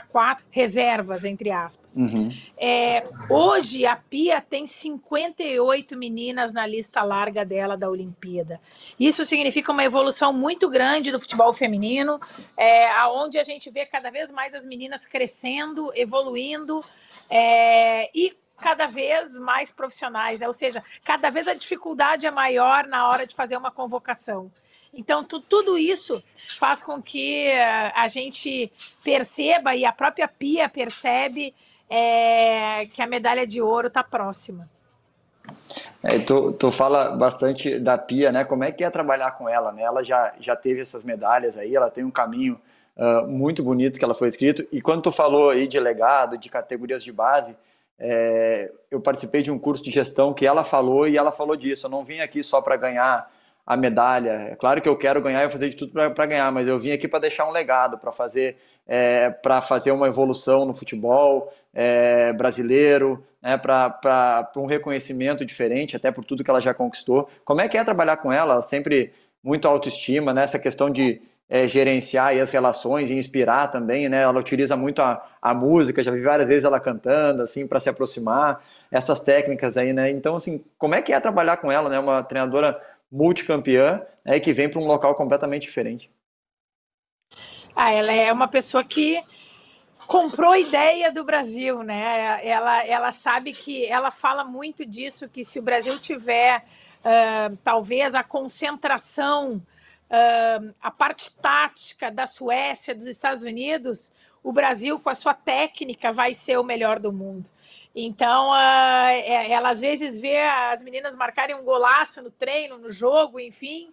[0.00, 1.96] quatro reservas, entre aspas.
[1.96, 2.30] Uhum.
[2.56, 8.60] É, hoje, a Pia tem 58 meninas na lista larga dela da Olimpíada.
[8.98, 12.18] Isso significa uma evolução muito grande do futebol feminino,
[12.56, 16.80] é, onde a gente vê cada vez mais as meninas crescendo, evoluindo
[17.28, 20.46] é, e cada vez mais profissionais, né?
[20.46, 24.50] ou seja, cada vez a dificuldade é maior na hora de fazer uma convocação.
[24.92, 26.22] Então, tu, tudo isso
[26.58, 28.70] faz com que uh, a gente
[29.02, 31.54] perceba e a própria Pia percebe
[31.88, 34.68] é, que a medalha de ouro está próxima.
[36.02, 38.44] É, tu, tu fala bastante da Pia, né?
[38.44, 39.82] Como é que é trabalhar com ela, né?
[39.82, 42.60] Ela já, já teve essas medalhas aí, ela tem um caminho
[42.96, 44.66] uh, muito bonito que ela foi escrito.
[44.70, 47.56] E quando tu falou aí de legado, de categorias de base,
[47.98, 51.86] é, eu participei de um curso de gestão que ela falou e ela falou disso.
[51.86, 53.30] Eu não vim aqui só para ganhar
[53.66, 54.48] a medalha.
[54.50, 56.92] É claro que eu quero ganhar e fazer de tudo para ganhar, mas eu vim
[56.92, 62.32] aqui para deixar um legado, para fazer, é, para fazer uma evolução no futebol é,
[62.32, 67.28] brasileiro, né, para um reconhecimento diferente, até por tudo que ela já conquistou.
[67.44, 68.60] Como é que é trabalhar com ela?
[68.62, 70.44] Sempre muito autoestima, né?
[70.44, 71.20] essa questão de
[71.52, 74.22] é, gerenciar as relações e inspirar também, né?
[74.22, 77.90] Ela utiliza muito a, a música, já vi várias vezes ela cantando, assim, para se
[77.90, 80.10] aproximar, essas técnicas aí, né?
[80.10, 81.98] Então, assim, como é que é trabalhar com ela, né?
[81.98, 82.80] Uma treinadora
[83.12, 86.10] multicampeã, né, que vem para um local completamente diferente.
[87.76, 89.22] Ah, ela é uma pessoa que
[90.06, 92.40] comprou a ideia do Brasil, né?
[92.46, 96.64] Ela, ela sabe que ela fala muito disso, que se o Brasil tiver
[97.00, 104.98] uh, talvez a concentração, uh, a parte tática da Suécia, dos Estados Unidos, o Brasil,
[104.98, 107.48] com a sua técnica, vai ser o melhor do mundo.
[107.94, 113.38] Então, uh, ela às vezes vê as meninas marcarem um golaço no treino, no jogo,
[113.38, 113.92] enfim.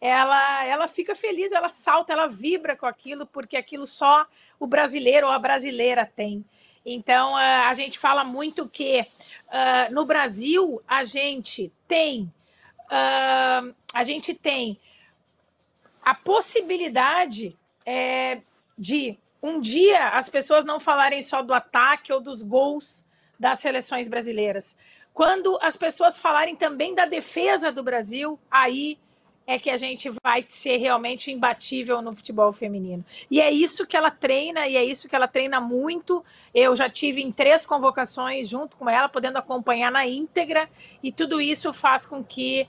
[0.00, 4.26] Ela, ela fica feliz, ela salta, ela vibra com aquilo, porque aquilo só
[4.58, 6.44] o brasileiro ou a brasileira tem.
[6.86, 12.32] Então, uh, a gente fala muito que uh, no Brasil a gente tem
[13.94, 14.78] a gente tem
[16.02, 18.42] a possibilidade é,
[18.78, 23.04] de um dia as pessoas não falarem só do ataque ou dos gols
[23.38, 24.76] das seleções brasileiras.
[25.12, 28.98] Quando as pessoas falarem também da defesa do Brasil, aí
[29.46, 33.04] é que a gente vai ser realmente imbatível no futebol feminino.
[33.30, 36.24] E é isso que ela treina, e é isso que ela treina muito.
[36.54, 40.68] Eu já tive em três convocações junto com ela, podendo acompanhar na íntegra,
[41.02, 42.66] e tudo isso faz com que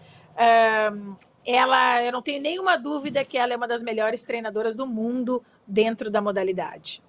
[1.45, 5.41] ela, eu não tenho nenhuma dúvida que ela é uma das melhores treinadoras do mundo
[5.65, 7.01] dentro da modalidade.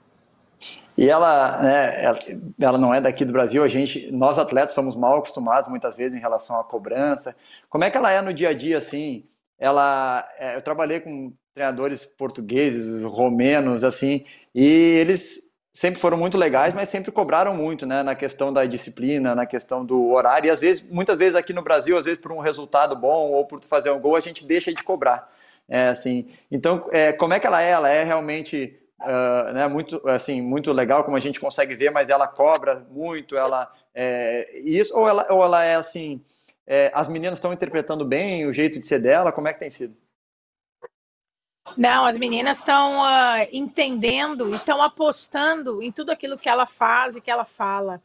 [0.96, 2.16] E ela, né,
[2.60, 6.16] ela não é daqui do Brasil, a gente, nós atletas somos mal acostumados muitas vezes
[6.16, 7.36] em relação à cobrança.
[7.68, 9.24] Como é que ela é no dia a dia, assim?
[9.58, 16.72] Ela, é, eu trabalhei com treinadores portugueses, romenos, assim, e eles sempre foram muito legais,
[16.72, 20.62] mas sempre cobraram muito, né, na questão da disciplina, na questão do horário, e às
[20.62, 23.90] vezes, muitas vezes aqui no Brasil, às vezes por um resultado bom ou por fazer
[23.90, 25.30] um gol, a gente deixa de cobrar.
[25.68, 27.70] É, assim, então, é, como é que ela é?
[27.70, 32.10] Ela é realmente uh, né, muito, assim, muito legal, como a gente consegue ver, mas
[32.10, 36.22] ela cobra muito, ela é, isso, ou ela, ou ela é assim,
[36.66, 39.70] é, as meninas estão interpretando bem o jeito de ser dela, como é que tem
[39.70, 39.96] sido?
[41.76, 47.16] Não, as meninas estão uh, entendendo e estão apostando em tudo aquilo que ela faz
[47.16, 48.00] e que ela fala.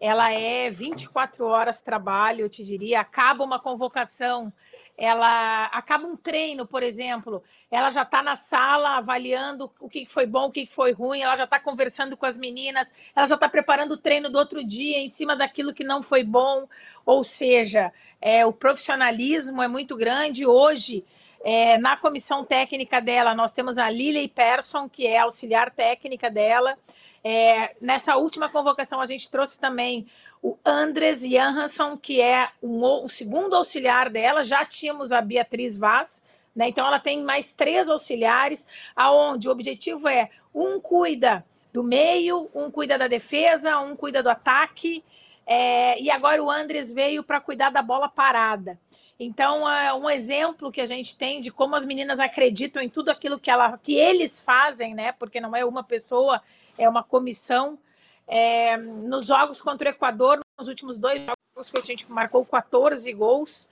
[0.00, 3.00] Ela é 24 horas trabalho, eu te diria.
[3.00, 4.52] Acaba uma convocação,
[4.96, 10.24] ela acaba um treino, por exemplo, ela já está na sala avaliando o que foi
[10.24, 13.48] bom, o que foi ruim, ela já está conversando com as meninas, ela já está
[13.48, 16.68] preparando o treino do outro dia em cima daquilo que não foi bom,
[17.04, 20.46] ou seja, é, o profissionalismo é muito grande.
[20.46, 21.04] Hoje,
[21.44, 26.78] é, na comissão técnica dela, nós temos a Lily Persson, que é auxiliar técnica dela.
[27.22, 30.06] É, nessa última convocação, a gente trouxe também
[30.44, 34.44] o Andres Johansson, que é o segundo auxiliar dela.
[34.44, 36.22] Já tínhamos a Beatriz Vaz,
[36.54, 36.68] né?
[36.68, 42.70] Então ela tem mais três auxiliares, aonde o objetivo é um cuida do meio, um
[42.70, 45.02] cuida da defesa, um cuida do ataque.
[45.46, 48.78] É, e agora o Andres veio para cuidar da bola parada.
[49.18, 53.08] Então, é um exemplo que a gente tem de como as meninas acreditam em tudo
[53.08, 55.12] aquilo que, ela, que eles fazem, né?
[55.12, 56.42] Porque não é uma pessoa,
[56.76, 57.78] é uma comissão.
[58.26, 63.12] É, nos jogos contra o Equador, nos últimos dois jogos que a gente marcou 14
[63.12, 63.68] gols,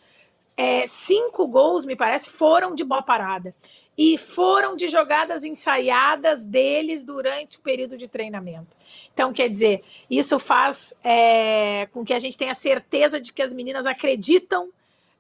[0.57, 3.55] é, cinco gols, me parece, foram de bola parada.
[3.97, 8.77] E foram de jogadas ensaiadas deles durante o período de treinamento.
[9.13, 13.53] Então, quer dizer, isso faz é, com que a gente tenha certeza de que as
[13.53, 14.71] meninas acreditam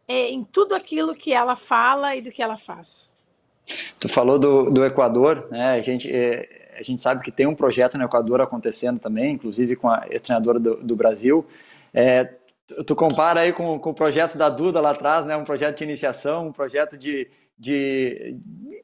[0.09, 3.18] é, em tudo aquilo que ela fala e do que ela faz.
[4.01, 5.73] Tu falou do, do Equador, né?
[5.73, 9.77] A gente, é, a gente sabe que tem um projeto no Equador acontecendo também, inclusive
[9.77, 11.47] com a ex-treinadora do, do, Brasil.
[11.95, 12.29] É,
[12.87, 15.37] tu compara aí com, com, o projeto da Duda lá atrás, né?
[15.37, 18.37] Um projeto de iniciação, um projeto de, de,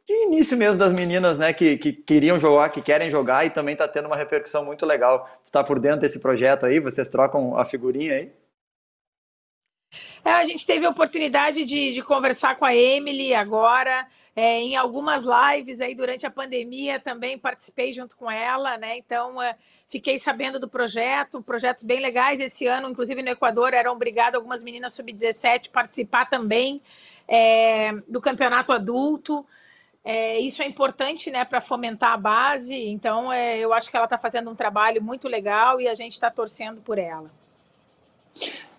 [0.06, 1.52] de início mesmo das meninas, né?
[1.52, 5.28] Que, que queriam jogar, que querem jogar e também está tendo uma repercussão muito legal.
[5.42, 6.78] Tu está por dentro desse projeto aí?
[6.78, 8.32] Vocês trocam a figurinha aí?
[10.24, 14.06] É, a gente teve a oportunidade de, de conversar com a Emily agora.
[14.36, 18.96] É, em algumas lives aí durante a pandemia também participei junto com ela, né?
[18.96, 19.56] Então é,
[19.88, 22.40] fiquei sabendo do projeto, projetos bem legais.
[22.40, 26.80] Esse ano, inclusive no Equador, eram obrigadas algumas meninas sub-17 participar também
[27.26, 29.44] é, do campeonato adulto.
[30.04, 34.06] É, isso é importante né, para fomentar a base, então é, eu acho que ela
[34.06, 37.30] está fazendo um trabalho muito legal e a gente está torcendo por ela.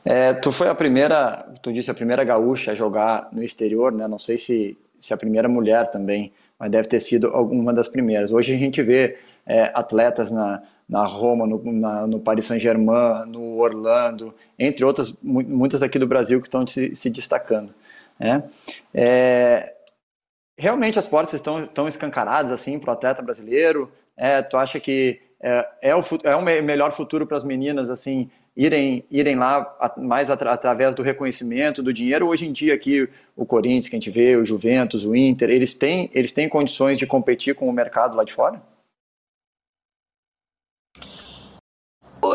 [0.05, 4.07] É, tu foi a primeira, tu disse a primeira gaúcha a jogar no exterior, né?
[4.07, 8.31] Não sei se se a primeira mulher também, mas deve ter sido uma das primeiras.
[8.31, 13.57] Hoje a gente vê é, atletas na, na Roma, no, na, no Paris Saint-Germain, no
[13.57, 17.73] Orlando, entre outras, muitas aqui do Brasil que estão se, se destacando.
[18.19, 18.43] Né?
[18.93, 19.73] É,
[20.57, 23.89] realmente as portas estão, estão escancaradas assim para o atleta brasileiro?
[24.17, 28.29] É, tu acha que é, é, o, é o melhor futuro para as meninas assim
[28.55, 32.27] irem, irem lá mais atra, através do reconhecimento, do dinheiro.
[32.27, 35.73] Hoje em dia aqui o Corinthians, que a gente vê, o Juventus, o Inter, eles
[35.73, 38.61] têm, eles têm condições de competir com o mercado lá de fora?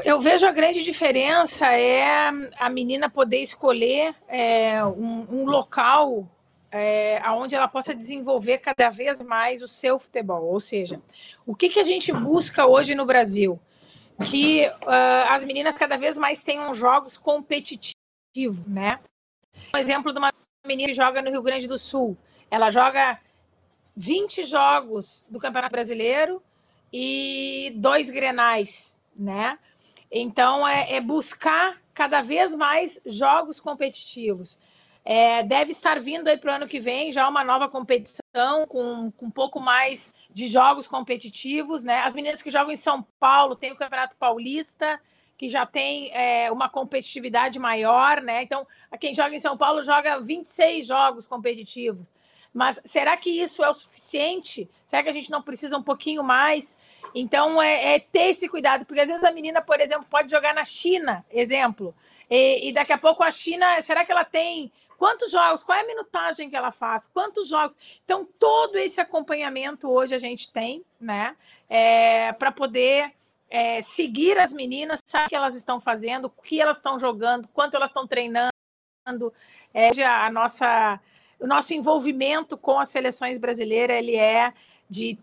[0.05, 6.29] Eu vejo a grande diferença é a menina poder escolher é, um, um, local
[6.71, 10.45] é, onde ela possa desenvolver cada vez mais o seu futebol.
[10.45, 11.01] Ou seja,
[11.47, 13.61] o que, que a gente busca hoje no Brasil?
[14.29, 19.01] Que uh, as meninas cada vez mais tenham jogos competitivos, né?
[19.75, 20.33] Um exemplo de uma
[20.67, 22.17] menina que joga no Rio Grande do Sul.
[22.51, 23.19] Ela joga
[23.97, 26.43] 20 jogos do Campeonato Brasileiro
[26.93, 29.59] e dois grenais, né?
[30.11, 34.59] Então, é, é buscar cada vez mais jogos competitivos.
[35.05, 39.11] É, deve estar vindo aí para o ano que vem já uma nova competição com,
[39.11, 42.01] com um pouco mais de jogos competitivos, né?
[42.01, 44.99] As meninas que jogam em São Paulo tem o Campeonato Paulista,
[45.37, 48.43] que já tem é, uma competitividade maior, né?
[48.43, 48.67] Então,
[48.99, 52.11] quem joga em São Paulo joga 26 jogos competitivos.
[52.53, 54.71] Mas será que isso é o suficiente?
[54.87, 56.79] Será que a gente não precisa um pouquinho mais?
[57.15, 60.55] Então, é, é ter esse cuidado, porque às vezes a menina, por exemplo, pode jogar
[60.55, 61.95] na China, exemplo,
[62.31, 64.73] e, e daqui a pouco a China, será que ela tem
[65.05, 65.63] Quantos jogos?
[65.63, 67.07] Qual é a minutagem que ela faz?
[67.07, 67.77] Quantos jogos?
[68.07, 71.37] Então, todo esse acompanhamento hoje a gente tem, né?
[71.69, 73.13] É, para poder
[73.51, 77.47] é, seguir as meninas, saber o que elas estão fazendo, o que elas estão jogando,
[77.49, 78.49] quanto elas estão treinando.
[79.75, 80.99] É, a nossa,
[81.39, 84.55] o nosso envolvimento com as seleções brasileiras ele é
[84.89, 85.19] de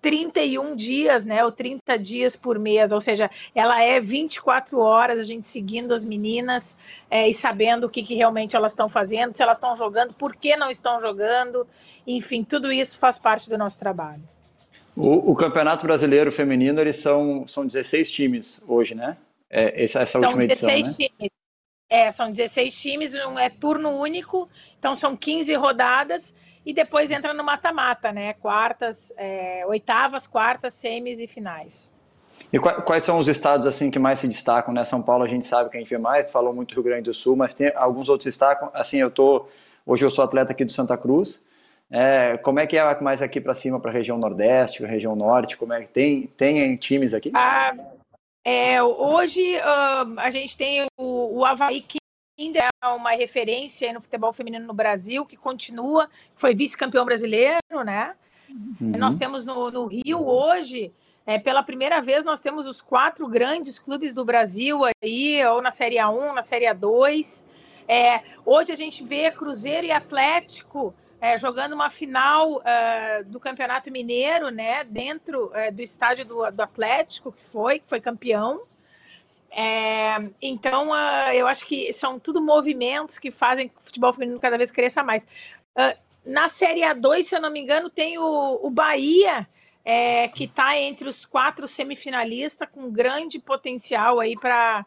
[0.00, 5.24] 31 dias, né, ou 30 dias por mês, ou seja, ela é 24 horas a
[5.24, 6.78] gente seguindo as meninas
[7.10, 10.36] é, e sabendo o que, que realmente elas estão fazendo, se elas estão jogando, por
[10.36, 11.66] que não estão jogando,
[12.06, 14.22] enfim, tudo isso faz parte do nosso trabalho.
[14.96, 19.16] O, o Campeonato Brasileiro Feminino, eles são, são 16 times hoje, né?
[19.50, 21.16] É, essa, essa são última 16 edição, né?
[21.18, 21.32] times.
[21.90, 26.34] É, são 16 times, um é turno único, então são 15 rodadas,
[26.68, 28.34] e depois entra no mata-mata, né?
[28.34, 31.92] Quartas, é, oitavas, quartas, semis e finais.
[32.52, 34.84] E quais são os estados assim que mais se destacam, né?
[34.84, 37.04] São Paulo a gente sabe que a gente vê mais, falou muito do Rio Grande
[37.04, 38.70] do Sul, mas tem alguns outros destacam.
[38.74, 39.46] Assim, eu tô
[39.88, 41.42] Hoje eu sou atleta aqui do Santa Cruz.
[41.90, 45.56] É, como é que é mais aqui para cima, para a região Nordeste, região Norte?
[45.56, 47.32] Como é que tem, tem times aqui?
[47.32, 47.74] Ah,
[48.44, 51.96] é, hoje uh, a gente tem o, o Havaí que
[52.38, 58.14] ainda é uma referência no futebol feminino no Brasil, que continua, foi vice-campeão brasileiro, né?
[58.48, 58.92] Uhum.
[58.98, 60.92] Nós temos no, no Rio hoje,
[61.26, 65.70] é, pela primeira vez, nós temos os quatro grandes clubes do Brasil aí, ou na
[65.70, 67.46] Série A1, na Série A2.
[67.86, 73.90] É, hoje a gente vê Cruzeiro e Atlético é, jogando uma final uh, do Campeonato
[73.90, 78.62] Mineiro, né, dentro uh, do estádio do, do, Atlético, que foi, que foi campeão.
[79.50, 84.38] É, então, uh, eu acho que são tudo movimentos que fazem que o futebol feminino
[84.38, 85.26] cada vez cresça mais.
[86.24, 89.46] na Série A2, se eu não me engano, tem o, o Bahia,
[89.90, 94.84] é, que está entre os quatro semifinalistas, com grande potencial aí para,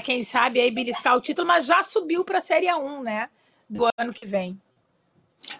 [0.00, 3.28] quem sabe, aí beliscar o título, mas já subiu para a Série A1, né,
[3.68, 4.56] do ano que vem.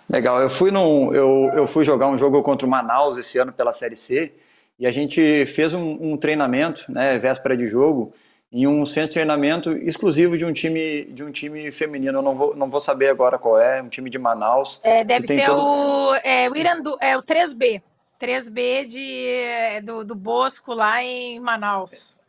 [0.08, 3.52] Legal, eu fui, num, eu, eu fui jogar um jogo contra o Manaus esse ano
[3.52, 4.32] pela Série C
[4.78, 8.14] e a gente fez um, um treinamento, né, véspera de jogo,
[8.50, 12.18] em um centro de treinamento exclusivo de um time de um time feminino.
[12.18, 14.80] Eu não vou, não vou saber agora qual é, um time de Manaus.
[14.82, 15.62] É, deve ser todo...
[15.62, 17.82] o, é, o Irandu, é o 3B.
[18.20, 22.20] 3B de, do, do Bosco lá em Manaus.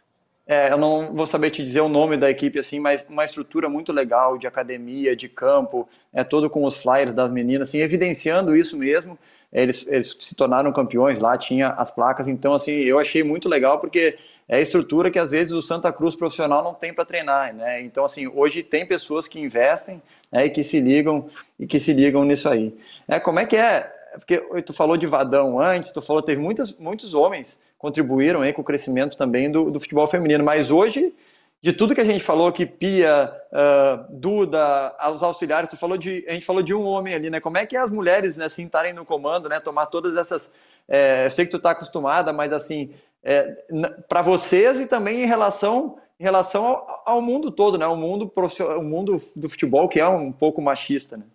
[0.45, 3.70] É, eu não vou saber te dizer o nome da equipe assim, mas uma estrutura
[3.70, 8.55] muito legal de academia, de campo, é todo com os flyers das meninas, assim, evidenciando
[8.55, 9.17] isso mesmo.
[9.53, 13.80] Eles, eles se tornaram campeões lá, tinha as placas, então assim, eu achei muito legal
[13.80, 14.17] porque
[14.50, 17.82] é a estrutura que às vezes o Santa Cruz profissional não tem para treinar, né?
[17.82, 21.30] Então assim, hoje tem pessoas que investem né, e que se ligam
[21.60, 22.76] e que se ligam nisso aí.
[23.08, 23.82] É, como é que é?
[24.16, 28.62] Porque tu falou de Vadão antes, tu falou teve muitas, muitos homens contribuíram aí com
[28.62, 30.43] o crescimento também do, do futebol feminino.
[30.43, 31.14] Mas hoje,
[31.62, 36.26] de tudo que a gente falou que Pia, uh, Duda, os auxiliares, tu falou de,
[36.28, 37.39] a gente falou de um homem ali, né?
[37.39, 39.60] Como é que é as mulheres né, assim estarem no comando, né?
[39.60, 40.52] Tomar todas essas.
[40.88, 42.91] É, eu sei que tu está acostumada, mas assim,
[43.24, 43.45] é,
[44.07, 47.88] para vocês e também em relação em relação ao, ao, mundo todo, né?
[47.88, 51.26] O mundo o mundo do futebol que é um pouco machista, né?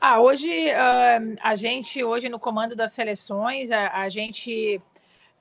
[0.00, 4.80] Ah, hoje uh, a gente, hoje no comando das seleções, a, a gente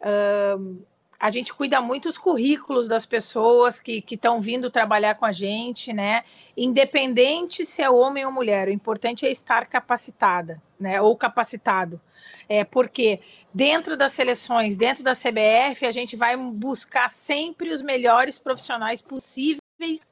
[0.01, 0.85] uh,
[1.21, 5.93] a gente cuida muito os currículos das pessoas que estão vindo trabalhar com a gente,
[5.93, 6.23] né?
[6.57, 10.99] Independente se é homem ou mulher, o importante é estar capacitada, né?
[10.99, 12.01] Ou capacitado.
[12.51, 13.21] É, porque
[13.53, 19.61] dentro das seleções, dentro da CBF, a gente vai buscar sempre os melhores profissionais possíveis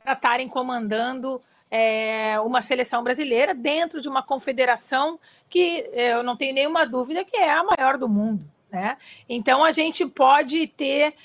[0.02, 5.20] para estarem comandando é, uma seleção brasileira dentro de uma confederação
[5.50, 8.50] que é, eu não tenho nenhuma dúvida que é a maior do mundo.
[8.72, 8.96] Né?
[9.28, 11.16] Então a gente pode ter,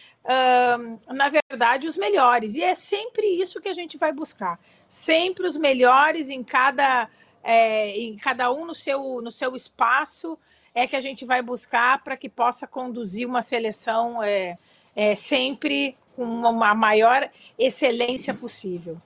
[1.08, 2.56] na verdade, os melhores.
[2.56, 4.58] E é sempre isso que a gente vai buscar.
[4.88, 7.08] Sempre os melhores em cada,
[7.40, 10.36] é, em cada um no seu, no seu espaço
[10.74, 14.58] é que a gente vai buscar para que possa conduzir uma seleção é,
[14.94, 19.00] é, sempre com uma maior excelência possível.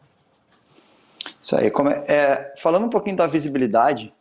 [1.41, 1.71] Isso aí.
[2.07, 4.13] É, é, falando um pouquinho da visibilidade,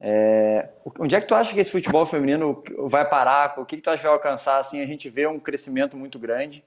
[0.00, 0.68] é,
[0.98, 3.58] onde é que tu acha que esse futebol feminino vai parar?
[3.58, 4.58] O que, que tu acha que vai alcançar?
[4.58, 6.64] Assim, a gente vê um crescimento muito grande.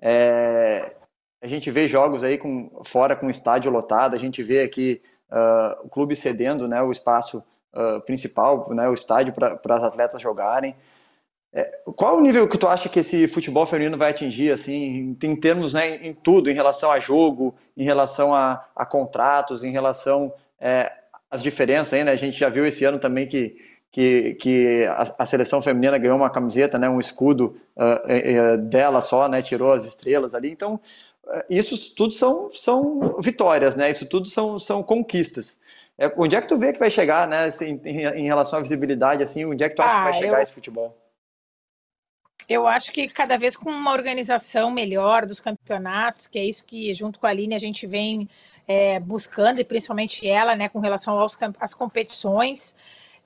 [0.00, 0.92] É,
[1.40, 4.14] a gente vê jogos aí com, fora com estádio lotado.
[4.14, 7.42] A gente vê aqui uh, o clube cedendo né, o espaço
[7.74, 10.74] uh, principal, né, o estádio para as atletas jogarem.
[11.54, 15.18] É, qual o nível que tu acha que esse futebol feminino vai atingir, assim, em,
[15.22, 19.70] em termos, né, em, tudo, em relação a jogo, em relação a, a contratos, em
[19.70, 20.90] relação é,
[21.30, 22.12] às diferenças aí, né?
[22.12, 23.56] A gente já viu esse ano também que,
[23.90, 29.28] que, que a, a seleção feminina ganhou uma camiseta, né, um escudo uh, dela só,
[29.28, 30.50] né, tirou as estrelas ali.
[30.50, 30.80] Então,
[31.48, 33.90] isso tudo são, são vitórias, né?
[33.90, 35.60] Isso tudo são, são conquistas.
[35.98, 38.62] É, onde é que tu vê que vai chegar, né, assim, em, em, relação à
[38.62, 40.42] visibilidade, assim, onde é que tu acha ah, que vai chegar eu...
[40.42, 40.96] esse futebol?
[42.48, 46.92] Eu acho que cada vez com uma organização melhor dos campeonatos, que é isso que,
[46.92, 48.28] junto com a Aline, a gente vem
[48.66, 52.76] é, buscando, e principalmente ela, né, com relação aos, às competições,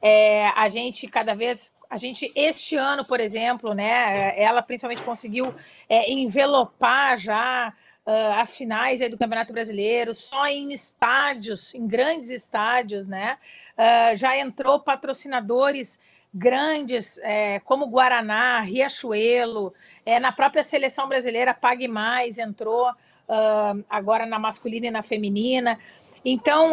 [0.02, 1.74] é, a gente cada vez.
[1.88, 5.54] A gente, este ano, por exemplo, né, ela principalmente conseguiu
[5.88, 7.72] é, envelopar já
[8.06, 13.38] uh, as finais do Campeonato Brasileiro, só em estádios, em grandes estádios, né?
[13.76, 15.98] Uh, já entrou patrocinadores
[16.32, 19.72] grandes é, como Guaraná, Riachuelo,
[20.04, 25.78] é, na própria seleção brasileira, Pague Mais entrou uh, agora na masculina e na feminina.
[26.28, 26.72] Então,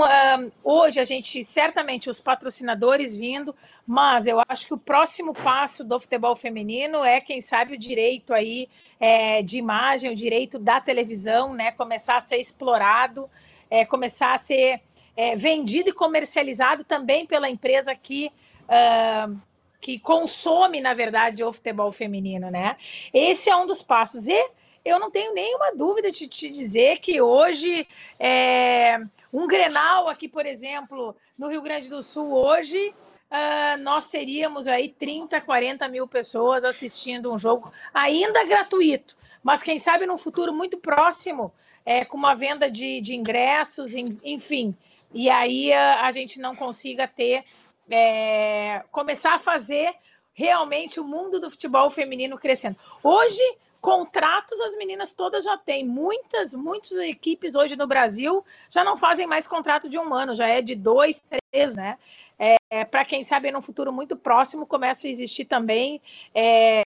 [0.64, 6.00] hoje a gente, certamente, os patrocinadores vindo, mas eu acho que o próximo passo do
[6.00, 8.68] futebol feminino é, quem sabe, o direito aí
[9.00, 13.30] é, de imagem, o direito da televisão, né, começar a ser explorado,
[13.70, 14.82] é, começar a ser
[15.16, 18.32] é, vendido e comercializado também pela empresa que.
[18.64, 19.40] Uh,
[19.80, 22.78] que consome, na verdade, o futebol feminino, né?
[23.14, 24.30] Esse é um dos passos.
[24.30, 24.52] E
[24.86, 27.88] eu não tenho nenhuma dúvida de te dizer que hoje
[28.20, 29.00] é,
[29.32, 32.94] um Grenal aqui, por exemplo, no Rio Grande do Sul, hoje
[33.32, 39.16] uh, nós teríamos aí 30, 40 mil pessoas assistindo um jogo ainda gratuito.
[39.42, 41.52] Mas quem sabe num futuro muito próximo,
[41.86, 44.76] é, com uma venda de, de ingressos, enfim.
[45.14, 47.44] E aí a, a gente não consiga ter
[47.90, 49.94] é, começar a fazer
[50.34, 52.78] realmente o mundo do futebol feminino crescendo.
[53.04, 53.44] Hoje,
[53.84, 55.86] contratos as meninas todas já têm.
[55.86, 60.48] Muitas, muitas equipes hoje no Brasil já não fazem mais contrato de um ano, já
[60.48, 61.98] é de dois, três, né?
[62.40, 66.02] É, Para quem sabe, no futuro muito próximo, começa a existir também
[66.34, 66.82] é,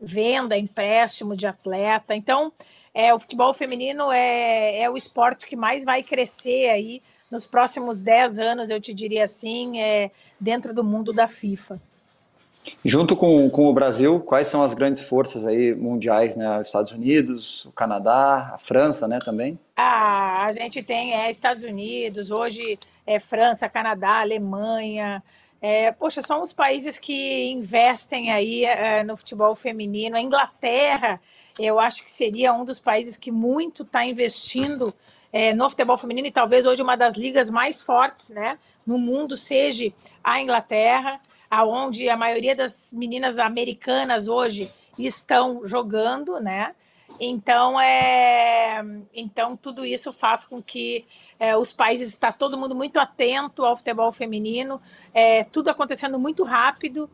[0.00, 2.14] venda, empréstimo de atleta.
[2.16, 2.50] Então,
[2.94, 8.00] é, o futebol feminino é, é o esporte que mais vai crescer aí nos próximos
[8.00, 10.10] 10 anos, eu te diria assim, é,
[10.40, 11.78] dentro do mundo da FIFA.
[12.84, 16.60] Junto com, com o Brasil, quais são as grandes forças aí mundiais, né?
[16.60, 19.58] Os Estados Unidos, o Canadá, a França, né, também?
[19.76, 25.22] Ah, a gente tem é, Estados Unidos, hoje é França, Canadá, Alemanha.
[25.60, 30.16] É, poxa, são os países que investem aí é, no futebol feminino.
[30.16, 31.20] A Inglaterra,
[31.58, 34.94] eu acho que seria um dos países que muito está investindo
[35.32, 39.36] é, no futebol feminino e talvez hoje uma das ligas mais fortes né, no mundo
[39.36, 39.92] seja
[40.22, 41.20] a Inglaterra,
[41.50, 46.74] aonde a maioria das meninas americanas hoje estão jogando, né?
[47.20, 48.84] Então, é,
[49.14, 51.04] então tudo isso faz com que
[51.38, 54.80] é, os países está todo mundo muito atento ao futebol feminino,
[55.14, 57.08] é, tudo acontecendo muito rápido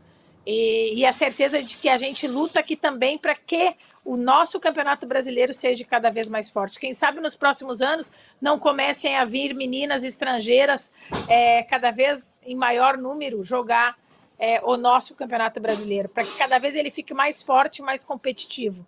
[0.46, 3.74] e, e, a certeza de que a gente luta aqui também para que
[4.04, 6.80] o nosso campeonato brasileiro seja cada vez mais forte.
[6.80, 8.10] Quem sabe nos próximos anos
[8.40, 10.92] não comecem a vir meninas estrangeiras
[11.28, 13.96] é, cada vez em maior número jogar
[14.42, 18.84] é, o nosso campeonato brasileiro, para que cada vez ele fique mais forte, mais competitivo.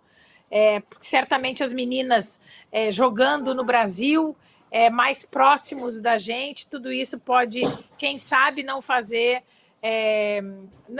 [0.51, 4.35] É, certamente as meninas é, jogando no Brasil,
[4.69, 7.61] é, mais próximos da gente, tudo isso pode,
[7.97, 9.43] quem sabe, não fazer,
[9.81, 10.43] é,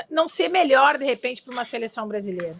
[0.10, 2.56] não ser melhor de repente para uma seleção brasileira.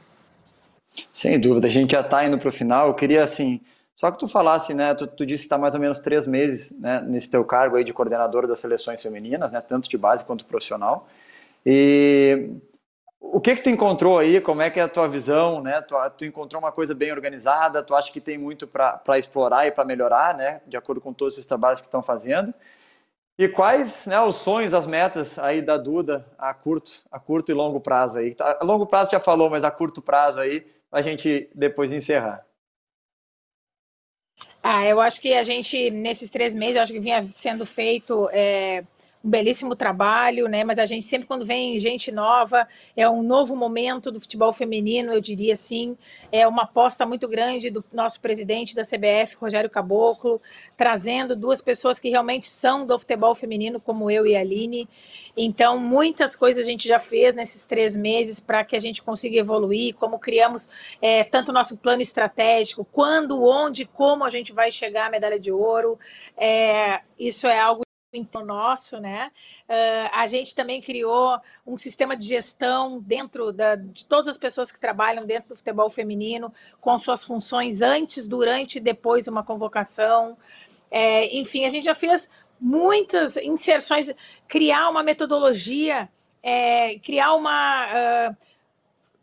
[1.14, 2.88] Sem dúvida, a gente já está indo para o final.
[2.88, 3.62] Eu queria, assim,
[3.94, 4.94] só que tu falasse, né?
[4.96, 7.86] Tu, tu disse que está mais ou menos três meses né, nesse teu cargo aí
[7.86, 9.62] de coordenador das seleções femininas, né?
[9.62, 11.08] Tanto de base quanto profissional.
[11.66, 12.50] E
[13.20, 14.40] o que que tu encontrou aí?
[14.40, 15.82] Como é que é a tua visão, né?
[15.82, 17.82] Tu, tu encontrou uma coisa bem organizada?
[17.82, 20.62] Tu acha que tem muito para explorar e para melhorar, né?
[20.68, 22.54] De acordo com todos esses trabalhos que estão fazendo?
[23.38, 27.54] E quais né, os sonhos, as metas aí da Duda a curto, a curto e
[27.54, 28.34] longo prazo aí?
[28.40, 32.46] A longo prazo já falou, mas a curto prazo aí, a gente depois encerrar.
[34.64, 38.30] Ah, eu acho que a gente, nesses três meses, eu acho que vinha sendo feito
[38.32, 38.84] é,
[39.26, 40.64] um belíssimo trabalho, né?
[40.64, 45.12] Mas a gente sempre quando vem gente nova, é um novo momento do futebol feminino,
[45.12, 45.98] eu diria assim,
[46.32, 50.40] é uma aposta muito grande do nosso presidente da CBF, Rogério Caboclo,
[50.78, 54.88] trazendo duas pessoas que realmente são do futebol feminino, como eu e a Aline.
[55.36, 59.38] Então, muitas coisas a gente já fez nesses três meses para que a gente consiga
[59.38, 60.70] evoluir, como criamos
[61.02, 65.40] é, tanto o nosso plano estratégico, quando, onde, como a gente vai chegar à medalha
[65.40, 65.98] de ouro.
[66.38, 67.85] É, isso é algo
[68.18, 69.32] então nosso, né?
[69.70, 74.72] Uh, a gente também criou um sistema de gestão dentro da, de todas as pessoas
[74.72, 79.44] que trabalham dentro do futebol feminino, com suas funções antes, durante e depois de uma
[79.44, 80.38] convocação.
[80.90, 84.12] É, enfim, a gente já fez muitas inserções,
[84.48, 86.10] criar uma metodologia,
[86.42, 87.88] é, criar uma.
[88.32, 88.56] Uh,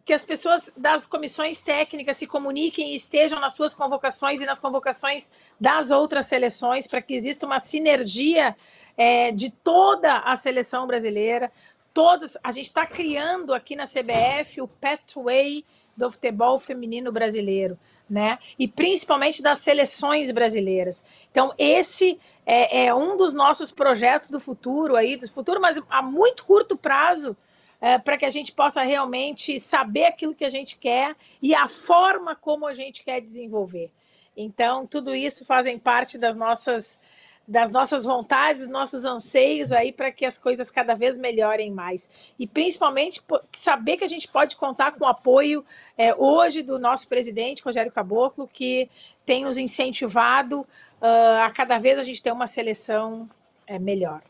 [0.05, 4.59] que as pessoas das comissões técnicas se comuniquem e estejam nas suas convocações e nas
[4.59, 5.31] convocações
[5.61, 8.57] das outras seleções, para que exista uma sinergia
[8.97, 11.51] é, de toda a seleção brasileira.
[11.95, 15.65] Todos, a gente está criando aqui na CBF o pathway
[15.97, 17.79] do futebol feminino brasileiro,
[18.09, 18.39] né?
[18.59, 21.03] E principalmente das seleções brasileiras.
[21.31, 26.03] Então, esse é, é um dos nossos projetos do futuro aí, do futuro, mas a
[26.03, 27.37] muito curto prazo,
[27.81, 31.67] é, para que a gente possa realmente saber aquilo que a gente quer e a
[31.67, 33.91] forma como a gente quer desenvolver.
[34.37, 36.99] Então, tudo isso fazem parte das nossas
[37.47, 42.09] das nossas vontades, nossos anseios aí para que as coisas cada vez melhorem mais.
[42.39, 43.21] E principalmente
[43.53, 45.65] saber que a gente pode contar com o apoio
[45.99, 48.89] é, hoje do nosso presidente, Rogério Caboclo, que
[49.27, 53.29] tem nos incentivado uh, a cada vez a gente ter uma seleção
[53.67, 54.21] é, melhor.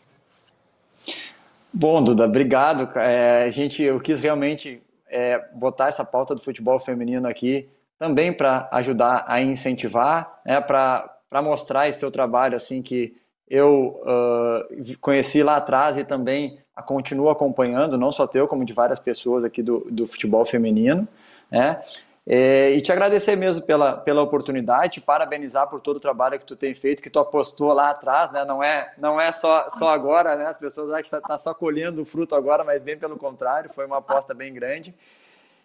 [1.72, 2.98] Bom, Duda, obrigado.
[2.98, 8.68] É, gente, eu quis realmente é, botar essa pauta do futebol feminino aqui também para
[8.72, 13.16] ajudar a incentivar, né, para para mostrar esse teu trabalho assim que
[13.49, 18.99] eu uh, conheci lá atrás e também continuo acompanhando, não só teu, como de várias
[18.99, 21.09] pessoas aqui do, do futebol feminino,
[21.51, 21.80] né?
[22.26, 26.45] É, e te agradecer mesmo pela, pela oportunidade, te parabenizar por todo o trabalho que
[26.45, 28.45] tu tem feito, que tu apostou lá atrás, né?
[28.45, 30.47] Não é, não é só, só agora, né?
[30.47, 33.87] As pessoas acham que está só colhendo o fruto agora, mas bem pelo contrário, foi
[33.87, 34.95] uma aposta bem grande.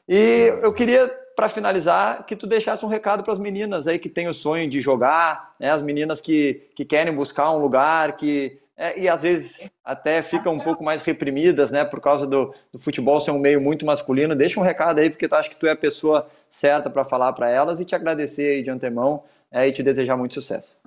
[0.08, 4.10] E eu queria, para finalizar, que tu deixasse um recado para as meninas aí que
[4.10, 5.72] têm o sonho de jogar, né?
[5.72, 10.54] as meninas que, que querem buscar um lugar, que é, e às vezes até ficam
[10.54, 14.36] um pouco mais reprimidas, né, por causa do, do, futebol ser um meio muito masculino.
[14.36, 17.34] Deixa um recado aí, porque eu acho que tu é a pessoa certa para falar
[17.34, 20.78] para elas e te agradecer aí de antemão é, e te desejar muito sucesso.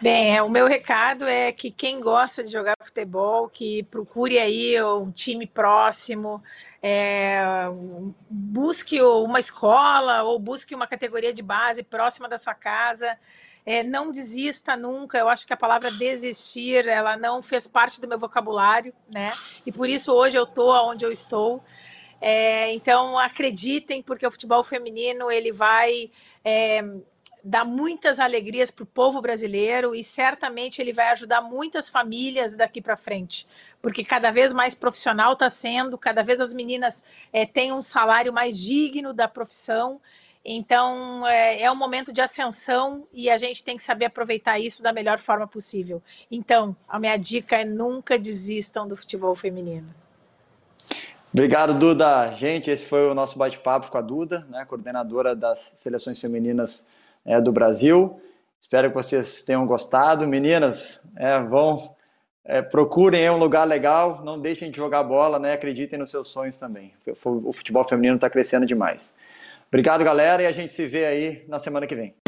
[0.00, 4.80] Bem, é, o meu recado é que quem gosta de jogar futebol, que procure aí
[4.80, 6.40] um time próximo,
[6.80, 7.40] é,
[8.30, 13.18] busque uma escola ou busque uma categoria de base próxima da sua casa.
[13.66, 15.18] É, não desista nunca.
[15.18, 19.26] Eu acho que a palavra desistir, ela não fez parte do meu vocabulário, né?
[19.66, 21.60] E por isso hoje eu estou onde eu estou.
[22.20, 26.10] É, então acreditem, porque o futebol feminino ele vai
[26.44, 26.84] é,
[27.48, 32.82] dá muitas alegrias para o povo brasileiro e certamente ele vai ajudar muitas famílias daqui
[32.82, 33.48] para frente,
[33.80, 38.32] porque cada vez mais profissional está sendo, cada vez as meninas é, têm um salário
[38.32, 39.98] mais digno da profissão.
[40.44, 44.82] Então é, é um momento de ascensão e a gente tem que saber aproveitar isso
[44.82, 46.02] da melhor forma possível.
[46.30, 49.88] Então, a minha dica é nunca desistam do futebol feminino.
[51.32, 52.34] Obrigado, Duda.
[52.34, 56.88] Gente, esse foi o nosso bate-papo com a Duda, né, coordenadora das seleções femininas
[57.28, 58.20] é, do Brasil.
[58.58, 60.26] Espero que vocês tenham gostado.
[60.26, 61.94] Meninas, é, vão,
[62.44, 65.52] é, procurem um lugar legal, não deixem de jogar bola, né?
[65.52, 66.92] acreditem nos seus sonhos também.
[67.24, 69.14] O futebol feminino está crescendo demais.
[69.68, 72.27] Obrigado, galera, e a gente se vê aí na semana que vem.